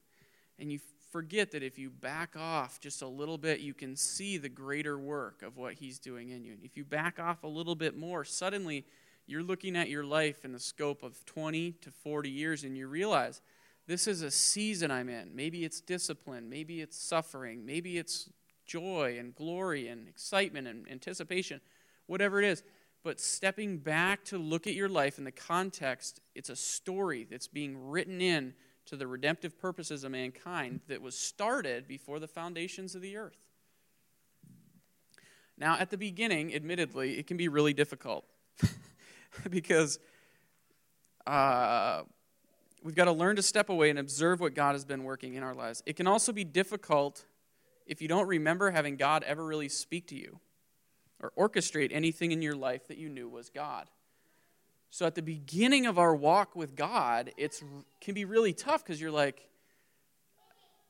[0.59, 0.79] And you
[1.11, 4.97] forget that if you back off just a little bit, you can see the greater
[4.97, 6.53] work of what He's doing in you.
[6.53, 8.85] And if you back off a little bit more, suddenly
[9.27, 12.87] you're looking at your life in the scope of 20 to 40 years and you
[12.87, 13.41] realize
[13.87, 15.35] this is a season I'm in.
[15.35, 18.29] Maybe it's discipline, maybe it's suffering, maybe it's
[18.65, 21.59] joy and glory and excitement and anticipation,
[22.05, 22.63] whatever it is.
[23.03, 27.47] But stepping back to look at your life in the context, it's a story that's
[27.47, 28.53] being written in
[28.89, 33.37] to the redemptive purposes of mankind that was started before the foundations of the earth.
[35.57, 38.25] Now, at the beginning, admittedly, it can be really difficult
[39.49, 39.99] because
[41.27, 42.01] uh,
[42.83, 45.43] we've got to learn to step away and observe what God has been working in
[45.43, 45.83] our lives.
[45.85, 47.25] It can also be difficult
[47.85, 50.39] if you don't remember having God ever really speak to you
[51.19, 53.89] or orchestrate anything in your life that you knew was God.
[54.89, 57.61] So at the beginning of our walk with God, it
[58.01, 59.47] can be really tough because you're like,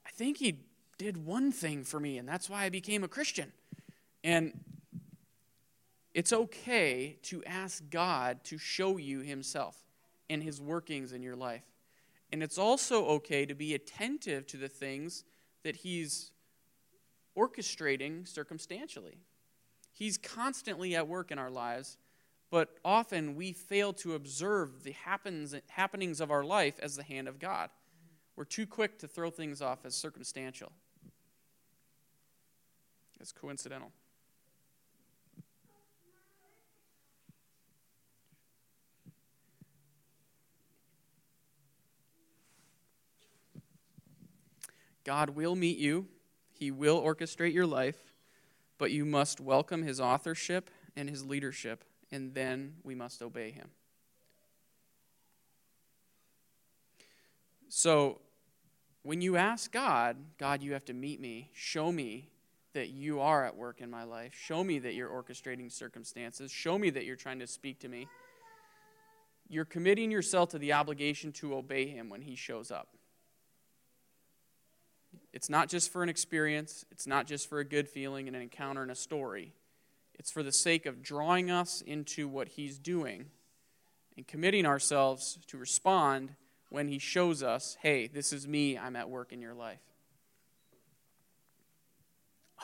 [0.06, 0.62] I think He
[0.98, 3.52] did one thing for me, and that's why I became a Christian.
[4.24, 4.60] And
[6.14, 9.78] it's okay to ask God to show you Himself
[10.30, 11.64] and His workings in your life.
[12.32, 15.24] And it's also okay to be attentive to the things
[15.64, 16.32] that He's
[17.38, 19.20] orchestrating circumstantially.
[19.92, 21.98] He's constantly at work in our lives,
[22.52, 27.28] but often we fail to observe the happens, happenings of our life as the hand
[27.28, 27.70] of God.
[28.36, 30.72] We're too quick to throw things off as circumstantial,
[33.20, 33.92] as coincidental.
[45.04, 46.08] God will meet you.
[46.52, 48.10] He will orchestrate your life
[48.80, 53.70] but you must welcome his authorship and his leadership, and then we must obey him.
[57.70, 58.20] So,
[59.04, 62.30] when you ask God, God, you have to meet me, show me
[62.74, 66.78] that you are at work in my life, show me that you're orchestrating circumstances, show
[66.78, 68.08] me that you're trying to speak to me,
[69.48, 72.90] you're committing yourself to the obligation to obey him when he shows up.
[75.34, 78.42] It's not just for an experience, it's not just for a good feeling and an
[78.42, 79.54] encounter and a story.
[80.20, 83.28] It's for the sake of drawing us into what he's doing
[84.18, 86.36] and committing ourselves to respond
[86.70, 89.80] when he shows us, hey, this is me, I'm at work in your life.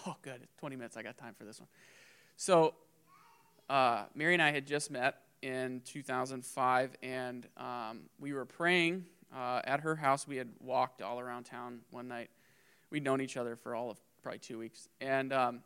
[0.05, 0.47] Oh, good.
[0.59, 0.97] 20 minutes.
[0.97, 1.69] I got time for this one.
[2.35, 2.73] So,
[3.69, 9.61] uh, Mary and I had just met in 2005, and um, we were praying uh,
[9.63, 10.27] at her house.
[10.27, 12.29] We had walked all around town one night.
[12.89, 14.89] We'd known each other for all of probably two weeks.
[14.99, 15.61] And um,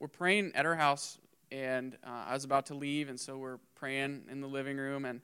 [0.00, 1.18] we're praying at her house,
[1.54, 5.04] and uh, I was about to leave, and so we're praying in the living room.
[5.04, 5.20] And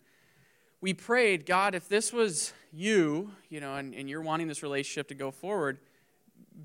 [0.81, 5.09] we prayed, God, if this was you, you know, and, and you're wanting this relationship
[5.09, 5.79] to go forward,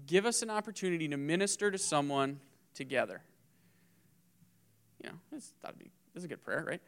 [0.05, 2.39] give us an opportunity to minister to someone
[2.75, 3.21] together.
[5.03, 6.81] You know, this, that'd be, this is a good prayer, right?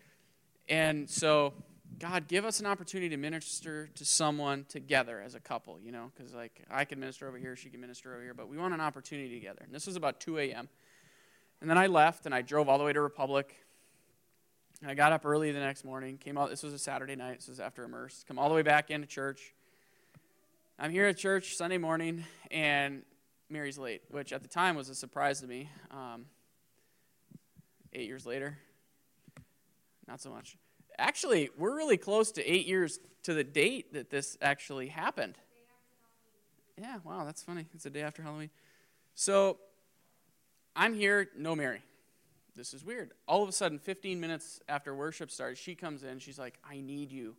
[0.69, 1.53] And so,
[1.97, 6.11] God, give us an opportunity to minister to someone together as a couple, you know,
[6.15, 8.75] because like I can minister over here, she can minister over here, but we want
[8.75, 9.61] an opportunity together.
[9.63, 10.69] And this was about 2 a.m.
[11.61, 13.55] And then I left and I drove all the way to Republic
[14.81, 17.37] and I got up early the next morning, came out, this was a Saturday night,
[17.37, 19.53] this was after Immerse, come all the way back into church.
[20.77, 23.01] I'm here at church Sunday morning, and
[23.49, 25.69] Mary's late, which at the time was a surprise to me.
[25.89, 26.25] Um,
[27.91, 28.59] eight years later,
[30.07, 30.55] not so much.
[30.99, 35.39] Actually, we're really close to eight years to the date that this actually happened.
[36.79, 37.65] Yeah, wow, that's funny.
[37.73, 38.51] It's the day after Halloween.
[39.15, 39.57] So
[40.77, 41.81] I'm here, no Mary
[42.57, 43.11] this is weird.
[43.27, 46.17] All of a sudden, 15 minutes after worship starts, she comes in.
[46.17, 47.35] She's like, I need you.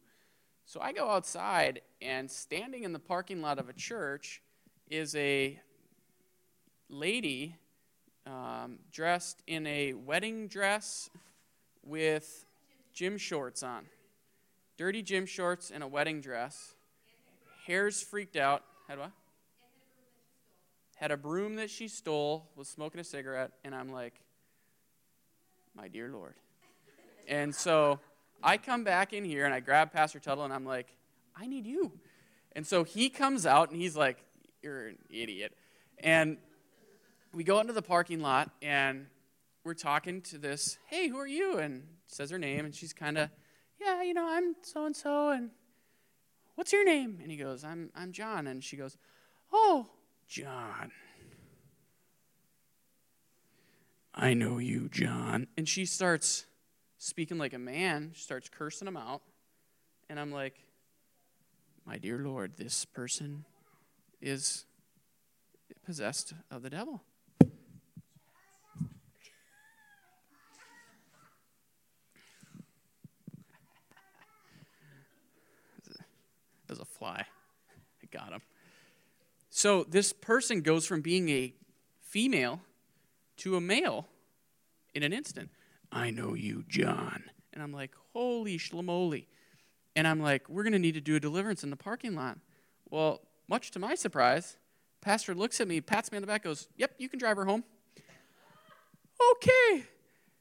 [0.64, 4.40] So I go outside, and standing in the parking lot of a church
[4.88, 5.58] is a
[6.88, 7.56] lady
[8.26, 11.10] um, dressed in a wedding dress
[11.82, 12.46] with
[12.94, 13.86] gym shorts on.
[14.76, 16.74] Dirty gym shorts and a wedding dress.
[17.66, 18.62] Hair's freaked out.
[18.86, 19.10] Had what?
[20.98, 24.14] Had a broom that she stole, was smoking a cigarette, and I'm like,
[25.78, 26.34] my dear Lord.
[27.28, 28.00] And so
[28.42, 30.88] I come back in here and I grab Pastor Tuttle and I'm like,
[31.36, 31.92] I need you.
[32.52, 34.24] And so he comes out and he's like,
[34.60, 35.56] You're an idiot.
[35.98, 36.38] And
[37.32, 39.06] we go into the parking lot and
[39.62, 41.58] we're talking to this, Hey, who are you?
[41.58, 43.30] And says her name and she's kind of,
[43.80, 45.30] Yeah, you know, I'm so and so.
[45.30, 45.50] And
[46.56, 47.18] what's your name?
[47.22, 48.48] And he goes, I'm, I'm John.
[48.48, 48.96] And she goes,
[49.52, 49.86] Oh,
[50.28, 50.92] John.
[54.14, 55.46] I know you, John.
[55.56, 56.44] And she starts
[56.98, 59.22] speaking like a man, she starts cursing him out.
[60.10, 60.54] And I'm like,
[61.86, 63.44] My dear Lord, this person
[64.20, 64.66] is
[65.84, 67.02] possessed of the devil.
[76.70, 77.24] As a fly.
[78.02, 78.42] I got him.
[79.58, 81.52] So this person goes from being a
[82.00, 82.60] female
[83.38, 84.06] to a male
[84.94, 85.50] in an instant.
[85.90, 87.24] I know you, John.
[87.52, 89.26] And I'm like, holy shlamoli.
[89.96, 92.38] And I'm like, we're going to need to do a deliverance in the parking lot.
[92.88, 94.58] Well, much to my surprise,
[95.00, 97.44] Pastor looks at me, pats me on the back, goes, Yep, you can drive her
[97.44, 97.64] home.
[99.32, 99.86] Okay.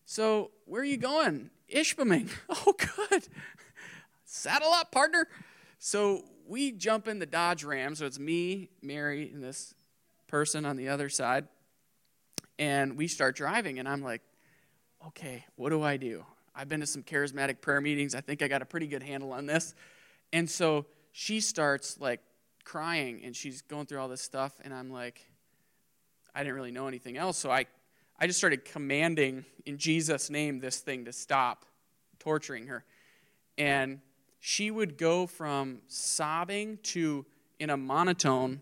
[0.05, 1.49] So, where are you going?
[1.73, 2.29] Ishpeming.
[2.49, 2.75] Oh,
[3.09, 3.27] good.
[4.25, 5.27] Saddle up, partner.
[5.79, 7.95] So, we jump in the Dodge Ram.
[7.95, 9.73] So, it's me, Mary, and this
[10.27, 11.47] person on the other side.
[12.59, 14.21] And we start driving, and I'm like,
[15.07, 16.25] okay, what do I do?
[16.55, 18.15] I've been to some charismatic prayer meetings.
[18.15, 19.75] I think I got a pretty good handle on this.
[20.33, 22.19] And so she starts like
[22.63, 24.53] crying and she's going through all this stuff.
[24.63, 25.21] And I'm like,
[26.33, 27.37] I didn't really know anything else.
[27.37, 27.67] So I,
[28.19, 31.65] I just started commanding in Jesus' name this thing to stop
[32.19, 32.83] torturing her.
[33.57, 34.01] And
[34.39, 37.25] she would go from sobbing to
[37.59, 38.61] in a monotone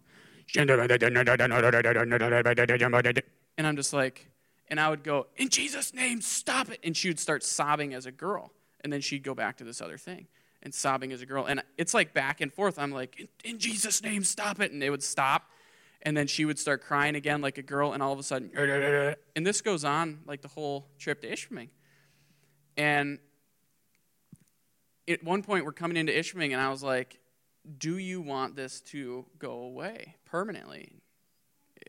[3.58, 4.30] and I'm just like,
[4.68, 6.80] and I would go, in Jesus' name, stop it.
[6.84, 8.52] And she would start sobbing as a girl.
[8.82, 10.28] And then she'd go back to this other thing
[10.64, 11.46] and sobbing as a girl.
[11.46, 12.80] And it's like back and forth.
[12.80, 14.72] I'm like, in, in Jesus' name, stop it.
[14.72, 15.50] And they would stop.
[16.02, 17.94] And then she would start crying again like a girl.
[17.94, 18.52] And all of a sudden,
[19.36, 21.70] and this goes on like the whole trip to Ishpeming.
[22.78, 23.20] And
[25.08, 27.20] at one point, we're coming into Ishpeming, and I was like,
[27.78, 31.02] do you want this to go away permanently?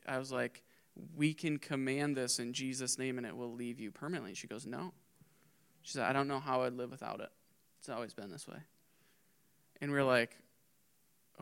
[0.07, 0.63] I was like,
[1.15, 4.35] we can command this in Jesus' name and it will leave you permanently.
[4.35, 4.93] She goes, No.
[5.83, 7.31] She said, I don't know how I'd live without it.
[7.79, 8.59] It's always been this way.
[9.81, 10.37] And we're like,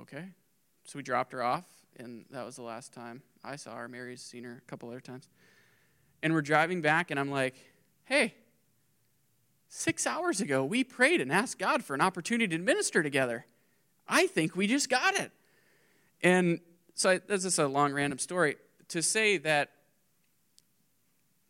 [0.01, 0.25] Okay,
[0.85, 1.64] so we dropped her off,
[1.97, 3.89] and that was the last time I saw her.
[3.89, 5.29] Mary's seen her a couple other times.
[6.22, 7.55] And we're driving back, and I'm like,
[8.07, 8.35] hey,
[9.75, 13.45] six hours ago, we prayed and asked God for an opportunity to minister together.
[14.07, 15.33] I think we just got it.
[16.22, 16.61] And
[16.95, 18.55] so I, this is a long, random story
[18.89, 19.70] to say that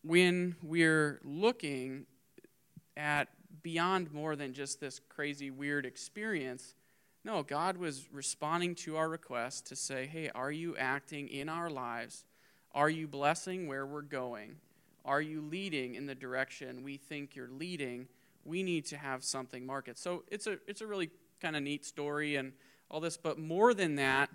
[0.03, 2.07] when we're looking
[2.97, 3.29] at
[3.63, 6.75] beyond more than just this crazy, weird experience,
[7.25, 11.69] no, God was responding to our request to say, hey, are you acting in our
[11.69, 12.25] lives?
[12.73, 14.57] Are you blessing where we're going?
[15.05, 18.09] Are you leading in the direction we think you're leading?
[18.45, 19.99] We need to have something market.
[19.99, 22.53] So it's a, it's a really kind of neat story and
[22.91, 24.31] all this, but more than that,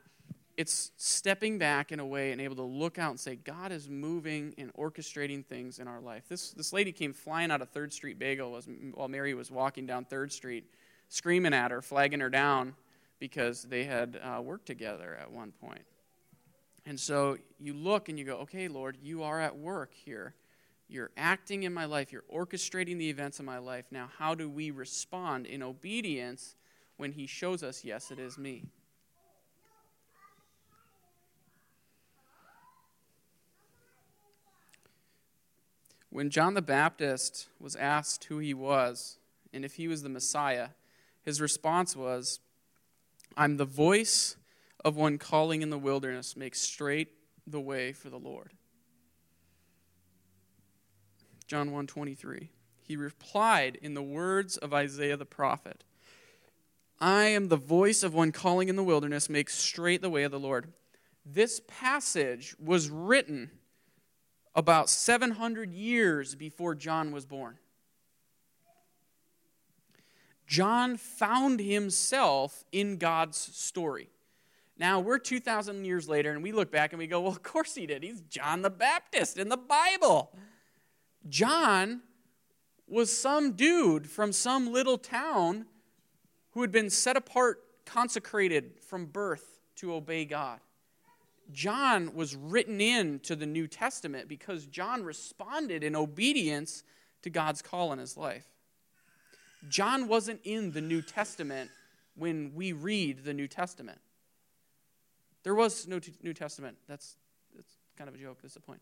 [0.58, 3.88] it's stepping back in a way and able to look out and say, God is
[3.88, 6.24] moving and orchestrating things in our life.
[6.28, 8.60] This, this lady came flying out of Third Street Bagel
[8.94, 10.66] while Mary was walking down Third Street,
[11.08, 12.76] screaming at her, flagging her down
[13.20, 15.86] because they had uh, worked together at one point.
[16.86, 20.34] And so you look and you go, okay, Lord, you are at work here.
[20.90, 22.12] You're acting in my life.
[22.12, 23.86] You're orchestrating the events of my life.
[23.92, 26.56] Now, how do we respond in obedience
[26.98, 28.66] when He shows us, yes, it is me?
[36.10, 39.20] When John the Baptist was asked who he was
[39.54, 40.70] and if he was the Messiah,
[41.22, 42.40] his response was,
[43.38, 44.36] I'm the voice
[44.84, 47.10] of one calling in the wilderness, make straight
[47.46, 48.54] the way for the Lord.
[51.50, 52.50] John 1:23.
[52.84, 55.84] He replied in the words of Isaiah the prophet,
[57.00, 60.32] I am the voice of one calling in the wilderness, make straight the way of
[60.32, 60.72] the Lord.
[61.26, 63.50] This passage was written
[64.54, 67.58] about 700 years before John was born.
[70.46, 74.10] John found himself in God's story.
[74.78, 77.74] Now, we're 2,000 years later, and we look back and we go, well, of course
[77.76, 78.04] he did.
[78.04, 80.32] He's John the Baptist in the Bible.
[81.28, 82.02] John
[82.88, 85.66] was some dude from some little town
[86.52, 90.60] who had been set apart, consecrated from birth to obey God.
[91.52, 96.84] John was written in to the New Testament because John responded in obedience
[97.24, 98.46] to God's call in his life.
[99.68, 101.70] John wasn't in the New Testament
[102.16, 104.00] when we read the New Testament.
[105.44, 106.78] There was no New Testament.
[106.88, 107.18] That's,
[107.56, 108.40] that's kind of a joke.
[108.42, 108.82] That's the point.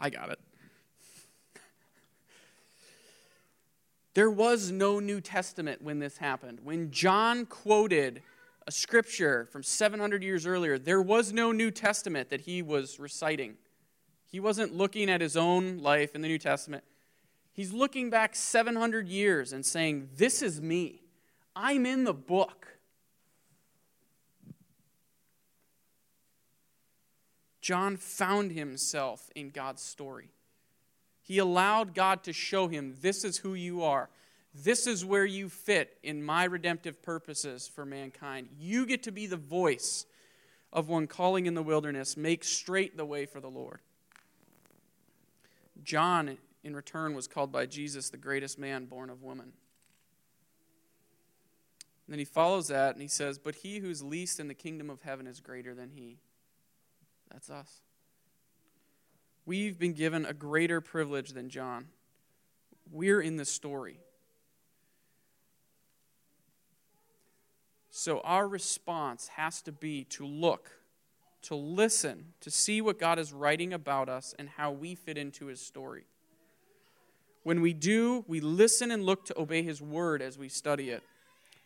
[0.00, 0.38] I got it.
[4.14, 6.60] There was no New Testament when this happened.
[6.62, 8.22] When John quoted
[8.66, 13.56] a scripture from 700 years earlier, there was no New Testament that he was reciting.
[14.30, 16.84] He wasn't looking at his own life in the New Testament.
[17.52, 21.02] He's looking back 700 years and saying, This is me.
[21.56, 22.73] I'm in the book.
[27.64, 30.28] John found himself in God's story.
[31.22, 34.10] He allowed God to show him, This is who you are.
[34.54, 38.48] This is where you fit in my redemptive purposes for mankind.
[38.58, 40.04] You get to be the voice
[40.74, 43.80] of one calling in the wilderness, make straight the way for the Lord.
[45.82, 49.54] John, in return, was called by Jesus the greatest man born of woman.
[52.06, 54.90] And then he follows that and he says, But he who's least in the kingdom
[54.90, 56.18] of heaven is greater than he.
[57.34, 57.80] That's us.
[59.44, 61.88] We've been given a greater privilege than John.
[62.92, 63.98] We're in the story.
[67.90, 70.70] So our response has to be to look,
[71.42, 75.46] to listen, to see what God is writing about us and how we fit into
[75.46, 76.04] his story.
[77.42, 81.02] When we do, we listen and look to obey his word as we study it,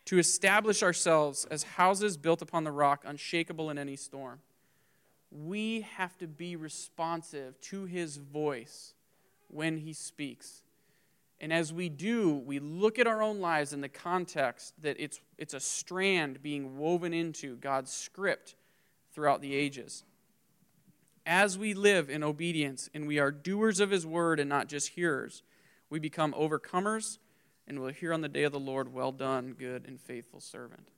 [0.06, 4.40] to establish ourselves as houses built upon the rock, unshakable in any storm.
[5.30, 8.94] We have to be responsive to his voice
[9.48, 10.62] when he speaks.
[11.40, 15.20] And as we do, we look at our own lives in the context that it's,
[15.36, 18.56] it's a strand being woven into God's script
[19.12, 20.02] throughout the ages.
[21.24, 24.90] As we live in obedience and we are doers of His word and not just
[24.90, 25.42] hearers,
[25.90, 27.18] we become overcomers
[27.68, 30.88] and we'll hear on the day of the Lord, Well done, good and faithful servant.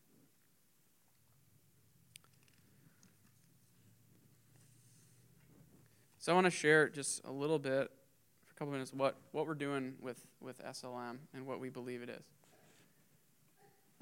[6.21, 7.91] So I want to share just a little bit
[8.45, 12.03] for a couple minutes what, what we're doing with, with SLM and what we believe
[12.03, 12.23] it is.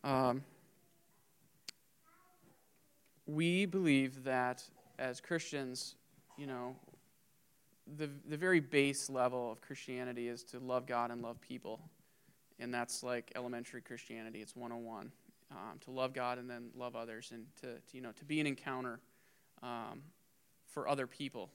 [0.02, 0.42] Um,
[3.24, 4.64] we believe that
[4.98, 5.94] as Christians,
[6.36, 6.74] you know,
[7.96, 11.78] the, the very base level of Christianity is to love God and love people.
[12.58, 15.12] And that's like elementary Christianity, it's 101.
[15.52, 18.40] um, to love God and then love others, and to, to you know to be
[18.40, 18.98] an encounter
[19.62, 20.02] um,
[20.66, 21.50] for other people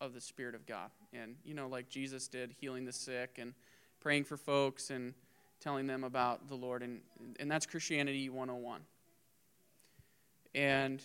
[0.00, 0.90] of the Spirit of God.
[1.12, 3.54] And you know, like Jesus did, healing the sick and
[4.00, 5.14] praying for folks and
[5.60, 7.00] telling them about the Lord, and
[7.38, 8.82] and that's Christianity 101.
[10.54, 11.02] And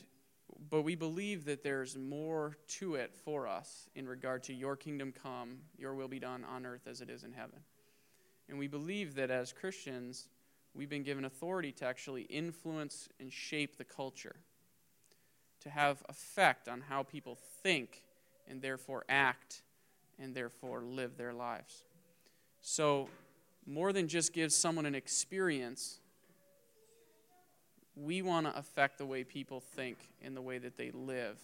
[0.69, 5.11] but we believe that there's more to it for us in regard to your kingdom
[5.11, 7.59] come, your will be done on earth as it is in heaven.
[8.49, 10.27] And we believe that as Christians,
[10.73, 14.35] we've been given authority to actually influence and shape the culture,
[15.61, 18.03] to have effect on how people think
[18.47, 19.61] and therefore act
[20.19, 21.83] and therefore live their lives.
[22.61, 23.09] So,
[23.65, 25.99] more than just give someone an experience,
[27.95, 31.37] we want to affect the way people think and the way that they live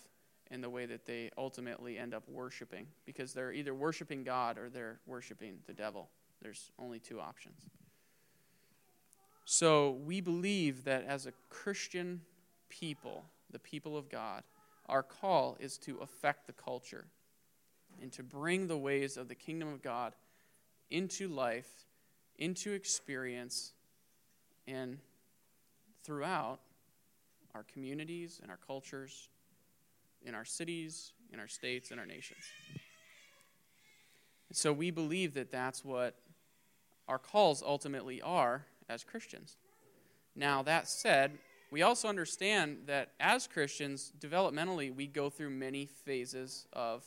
[0.51, 4.69] and the way that they ultimately end up worshiping because they're either worshiping God or
[4.69, 6.09] they're worshiping the devil.
[6.41, 7.61] There's only two options.
[9.45, 12.21] So we believe that as a Christian
[12.69, 14.43] people, the people of God,
[14.89, 17.05] our call is to affect the culture
[18.01, 20.13] and to bring the ways of the kingdom of God
[20.89, 21.85] into life,
[22.37, 23.73] into experience,
[24.67, 24.97] and
[26.03, 26.59] throughout
[27.53, 29.29] our communities and our cultures,
[30.23, 32.43] in our cities, in our states, and our nations.
[34.51, 36.15] so we believe that that's what
[37.07, 39.57] our calls ultimately are as Christians.
[40.35, 41.37] Now, that said,
[41.71, 47.03] we also understand that as Christians, developmentally, we go through many phases of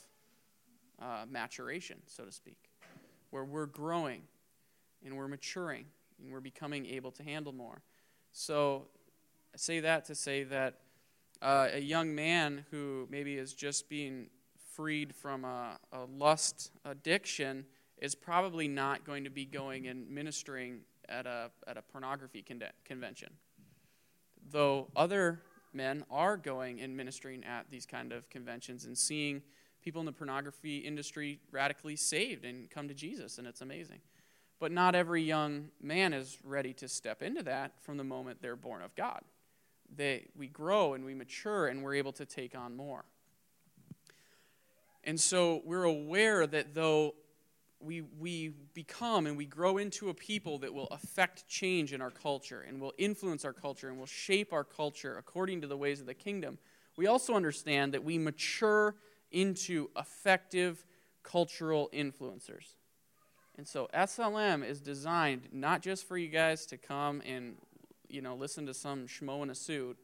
[1.01, 2.71] uh, maturation, so to speak,
[3.31, 4.23] where we're growing
[5.05, 5.87] and we're maturing
[6.21, 7.83] and we're becoming able to handle more.
[8.31, 8.87] So
[9.53, 10.79] I say that to say that
[11.41, 14.29] uh, a young man who maybe is just being
[14.75, 17.67] freed from a, a lust addiction
[17.99, 22.63] is probably not going to be going and ministering at a, at a pornography con-
[22.85, 23.33] convention.
[24.53, 25.41] Though other
[25.73, 29.43] men are going and ministering at these kind of conventions and seeing
[29.83, 34.01] people in the pornography industry radically saved and come to Jesus, and it's amazing.
[34.61, 38.55] But not every young man is ready to step into that from the moment they're
[38.55, 39.23] born of God.
[39.95, 43.05] They, we grow and we mature and we're able to take on more.
[45.03, 47.15] And so we're aware that though
[47.83, 52.11] we, we become and we grow into a people that will affect change in our
[52.11, 56.01] culture and will influence our culture and will shape our culture according to the ways
[56.01, 56.59] of the kingdom,
[56.97, 58.95] we also understand that we mature
[59.31, 60.85] into effective
[61.23, 62.75] cultural influencers.
[63.57, 67.57] And so SLM is designed not just for you guys to come and
[68.09, 69.97] you know listen to some schmo in a suit.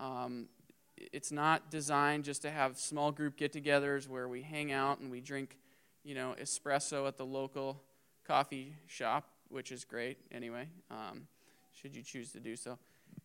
[0.00, 0.48] Um,
[0.96, 5.20] it's not designed just to have small group get-togethers where we hang out and we
[5.20, 5.56] drink,
[6.04, 7.82] you know, espresso at the local
[8.26, 10.68] coffee shop, which is great anyway.
[10.90, 11.26] Um,
[11.72, 12.78] should you choose to do so,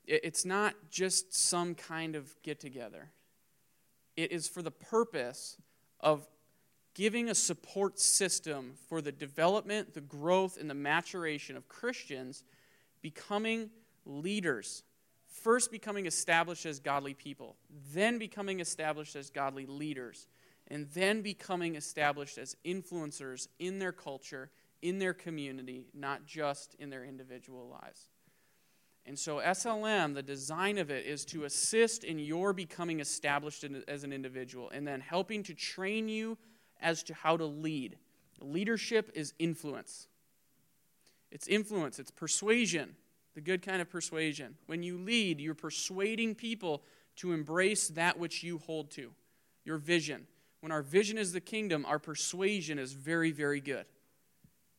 [0.07, 3.11] it, it's not just some kind of get-together.
[4.15, 5.57] It is for the purpose
[5.99, 6.27] of
[6.95, 12.43] giving a support system for the development, the growth, and the maturation of Christians
[13.01, 13.69] becoming
[14.05, 14.83] leaders.
[15.27, 17.55] First, becoming established as godly people,
[17.93, 20.27] then becoming established as godly leaders,
[20.69, 24.51] and then becoming established as influencers in their culture,
[24.81, 28.09] in their community, not just in their individual lives.
[29.05, 34.03] And so, SLM, the design of it is to assist in your becoming established as
[34.03, 36.37] an individual and then helping to train you
[36.79, 37.97] as to how to lead.
[38.39, 40.07] Leadership is influence.
[41.31, 42.95] It's influence, it's persuasion,
[43.35, 44.55] the good kind of persuasion.
[44.67, 46.83] When you lead, you're persuading people
[47.17, 49.11] to embrace that which you hold to,
[49.63, 50.25] your vision.
[50.61, 53.85] When our vision is the kingdom, our persuasion is very, very good.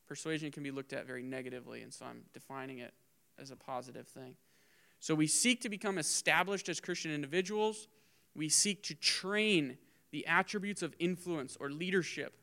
[0.06, 2.92] Persuasion can be looked at very negatively, and so I'm defining it
[3.38, 4.34] as a positive thing.
[4.98, 7.88] So we seek to become established as Christian individuals.
[8.34, 9.78] We seek to train
[10.10, 12.34] the attributes of influence or leadership.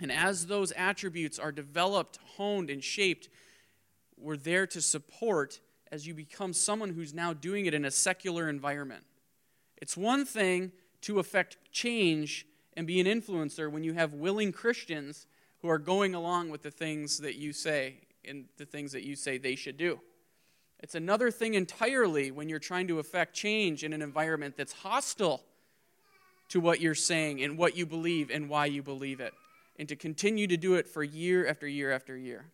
[0.00, 3.28] And as those attributes are developed, honed, and shaped,
[4.16, 5.60] we're there to support
[5.90, 9.04] as you become someone who's now doing it in a secular environment.
[9.76, 12.46] It's one thing to affect change
[12.76, 15.26] and be an influencer when you have willing Christians
[15.60, 19.16] who are going along with the things that you say and the things that you
[19.16, 20.00] say they should do.
[20.80, 25.44] It's another thing entirely when you're trying to affect change in an environment that's hostile
[26.48, 29.32] to what you're saying and what you believe and why you believe it,
[29.78, 32.46] and to continue to do it for year after year after year.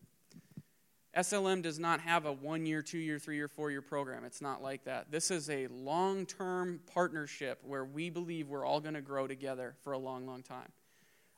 [1.17, 4.25] SLM does not have a one year, two year, three year, four year program.
[4.25, 5.11] It's not like that.
[5.11, 9.75] This is a long term partnership where we believe we're all going to grow together
[9.83, 10.71] for a long, long time.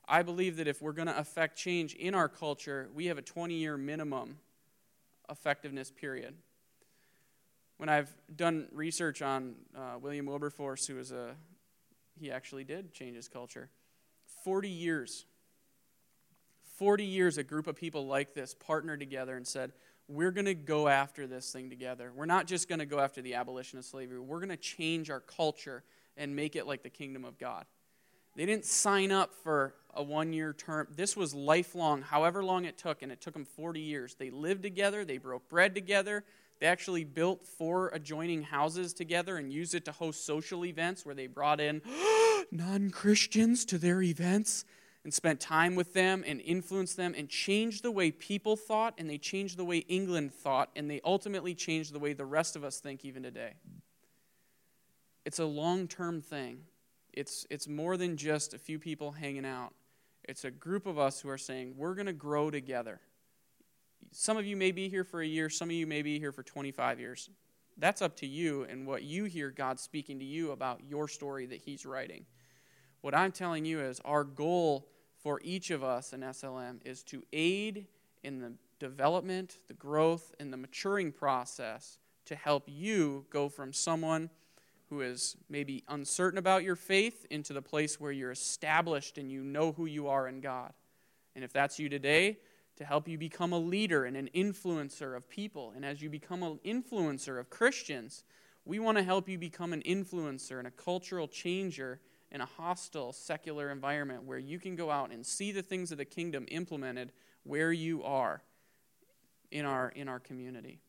[0.08, 3.22] I believe that if we're going to affect change in our culture, we have a
[3.22, 4.38] 20 year minimum
[5.30, 6.34] effectiveness period.
[7.76, 11.36] when I've done research on uh, William Wilberforce, who was a,
[12.18, 13.70] he actually did change his culture.
[14.44, 15.26] 40 years.
[16.80, 19.72] 40 years, a group of people like this partnered together and said,
[20.08, 22.10] we're going to go after this thing together.
[22.16, 24.18] We're not just going to go after the abolition of slavery.
[24.18, 25.84] We're going to change our culture
[26.16, 27.66] and make it like the kingdom of God.
[28.34, 30.88] They didn't sign up for a one year term.
[30.96, 34.14] This was lifelong, however long it took, and it took them 40 years.
[34.14, 36.24] They lived together, they broke bread together.
[36.60, 41.14] They actually built four adjoining houses together and used it to host social events where
[41.14, 41.82] they brought in
[42.50, 44.64] non Christians to their events
[45.04, 49.08] and spent time with them and influenced them and changed the way people thought and
[49.08, 52.64] they changed the way England thought and they ultimately changed the way the rest of
[52.64, 53.54] us think even today.
[55.24, 56.60] It's a long term thing.
[57.12, 59.72] It's, it's more than just a few people hanging out.
[60.24, 63.00] It's a group of us who are saying, we're going to grow together.
[64.12, 66.32] Some of you may be here for a year, some of you may be here
[66.32, 67.30] for 25 years.
[67.78, 71.46] That's up to you and what you hear God speaking to you about your story
[71.46, 72.26] that He's writing.
[73.00, 74.88] What I'm telling you is our goal
[75.22, 77.86] for each of us in SLM is to aid
[78.22, 84.30] in the development, the growth, and the maturing process to help you go from someone
[84.88, 89.42] who is maybe uncertain about your faith into the place where you're established and you
[89.42, 90.72] know who you are in God.
[91.34, 92.38] And if that's you today,
[92.76, 95.72] to help you become a leader and an influencer of people.
[95.76, 98.24] And as you become an influencer of Christians,
[98.64, 102.00] we want to help you become an influencer and a cultural changer
[102.32, 105.98] in a hostile, secular environment where you can go out and see the things of
[105.98, 107.12] the kingdom implemented
[107.42, 108.42] where you are
[109.50, 110.80] in our, in our community.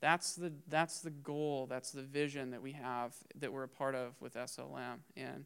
[0.00, 3.94] That's the, that's the goal, that's the vision that we have that we're a part
[3.94, 5.00] of with SLM.
[5.16, 5.44] And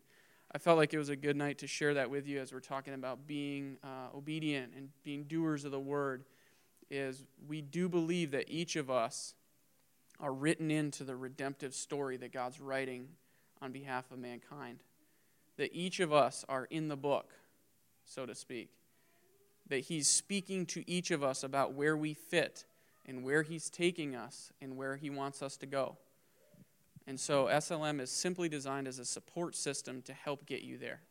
[0.53, 2.61] I felt like it was a good night to share that with you as we're
[2.61, 6.25] talking about being uh, obedient and being doers of the word.
[6.91, 9.35] Is we do believe that each of us
[10.21, 13.09] are written into the redemptive story that God's writing
[13.61, 14.79] on behalf of mankind.
[15.57, 17.33] That each of us are in the book,
[18.05, 18.71] so to speak.
[19.69, 22.65] That He's speaking to each of us about where we fit
[23.07, 25.97] and where He's taking us and where He wants us to go.
[27.07, 31.03] And so SLM is simply designed as a support system to help get you there,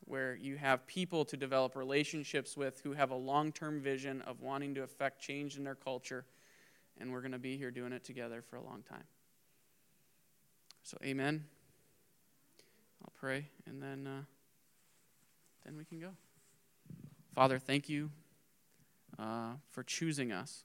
[0.00, 4.40] where you have people to develop relationships with who have a long term vision of
[4.40, 6.24] wanting to affect change in their culture.
[6.98, 9.04] And we're going to be here doing it together for a long time.
[10.82, 11.44] So, amen.
[13.02, 14.22] I'll pray, and then, uh,
[15.64, 16.10] then we can go.
[17.34, 18.10] Father, thank you
[19.18, 20.64] uh, for choosing us.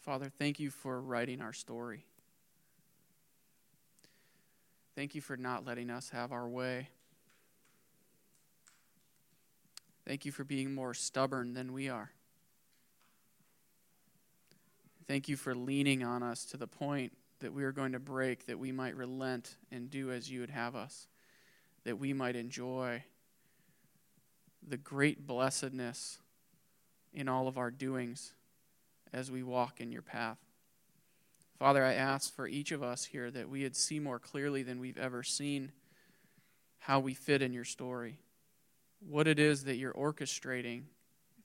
[0.00, 2.04] Father, thank you for writing our story.
[4.94, 6.88] Thank you for not letting us have our way.
[10.06, 12.10] Thank you for being more stubborn than we are.
[15.06, 18.46] Thank you for leaning on us to the point that we are going to break,
[18.46, 21.08] that we might relent and do as you would have us,
[21.84, 23.02] that we might enjoy
[24.66, 26.18] the great blessedness
[27.12, 28.32] in all of our doings
[29.12, 30.38] as we walk in your path.
[31.58, 34.80] Father, I ask for each of us here that we would see more clearly than
[34.80, 35.72] we've ever seen
[36.78, 38.18] how we fit in your story,
[39.08, 40.82] what it is that you're orchestrating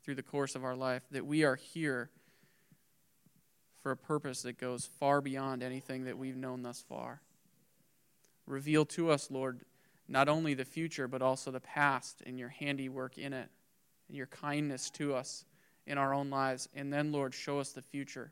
[0.03, 2.09] through the course of our life, that we are here
[3.81, 7.21] for a purpose that goes far beyond anything that we've known thus far.
[8.45, 9.61] Reveal to us, Lord,
[10.07, 13.49] not only the future, but also the past and your handiwork in it,
[14.07, 15.45] and your kindness to us
[15.85, 16.67] in our own lives.
[16.73, 18.31] And then, Lord, show us the future.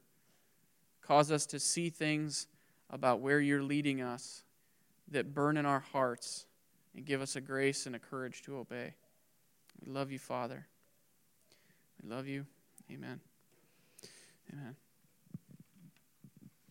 [1.01, 2.47] Cause us to see things
[2.89, 4.43] about where you're leading us
[5.09, 6.45] that burn in our hearts
[6.95, 8.95] and give us a grace and a courage to obey.
[9.85, 10.65] We love you, Father.
[12.01, 12.45] We love you.
[12.91, 13.19] Amen.
[14.53, 14.75] Amen.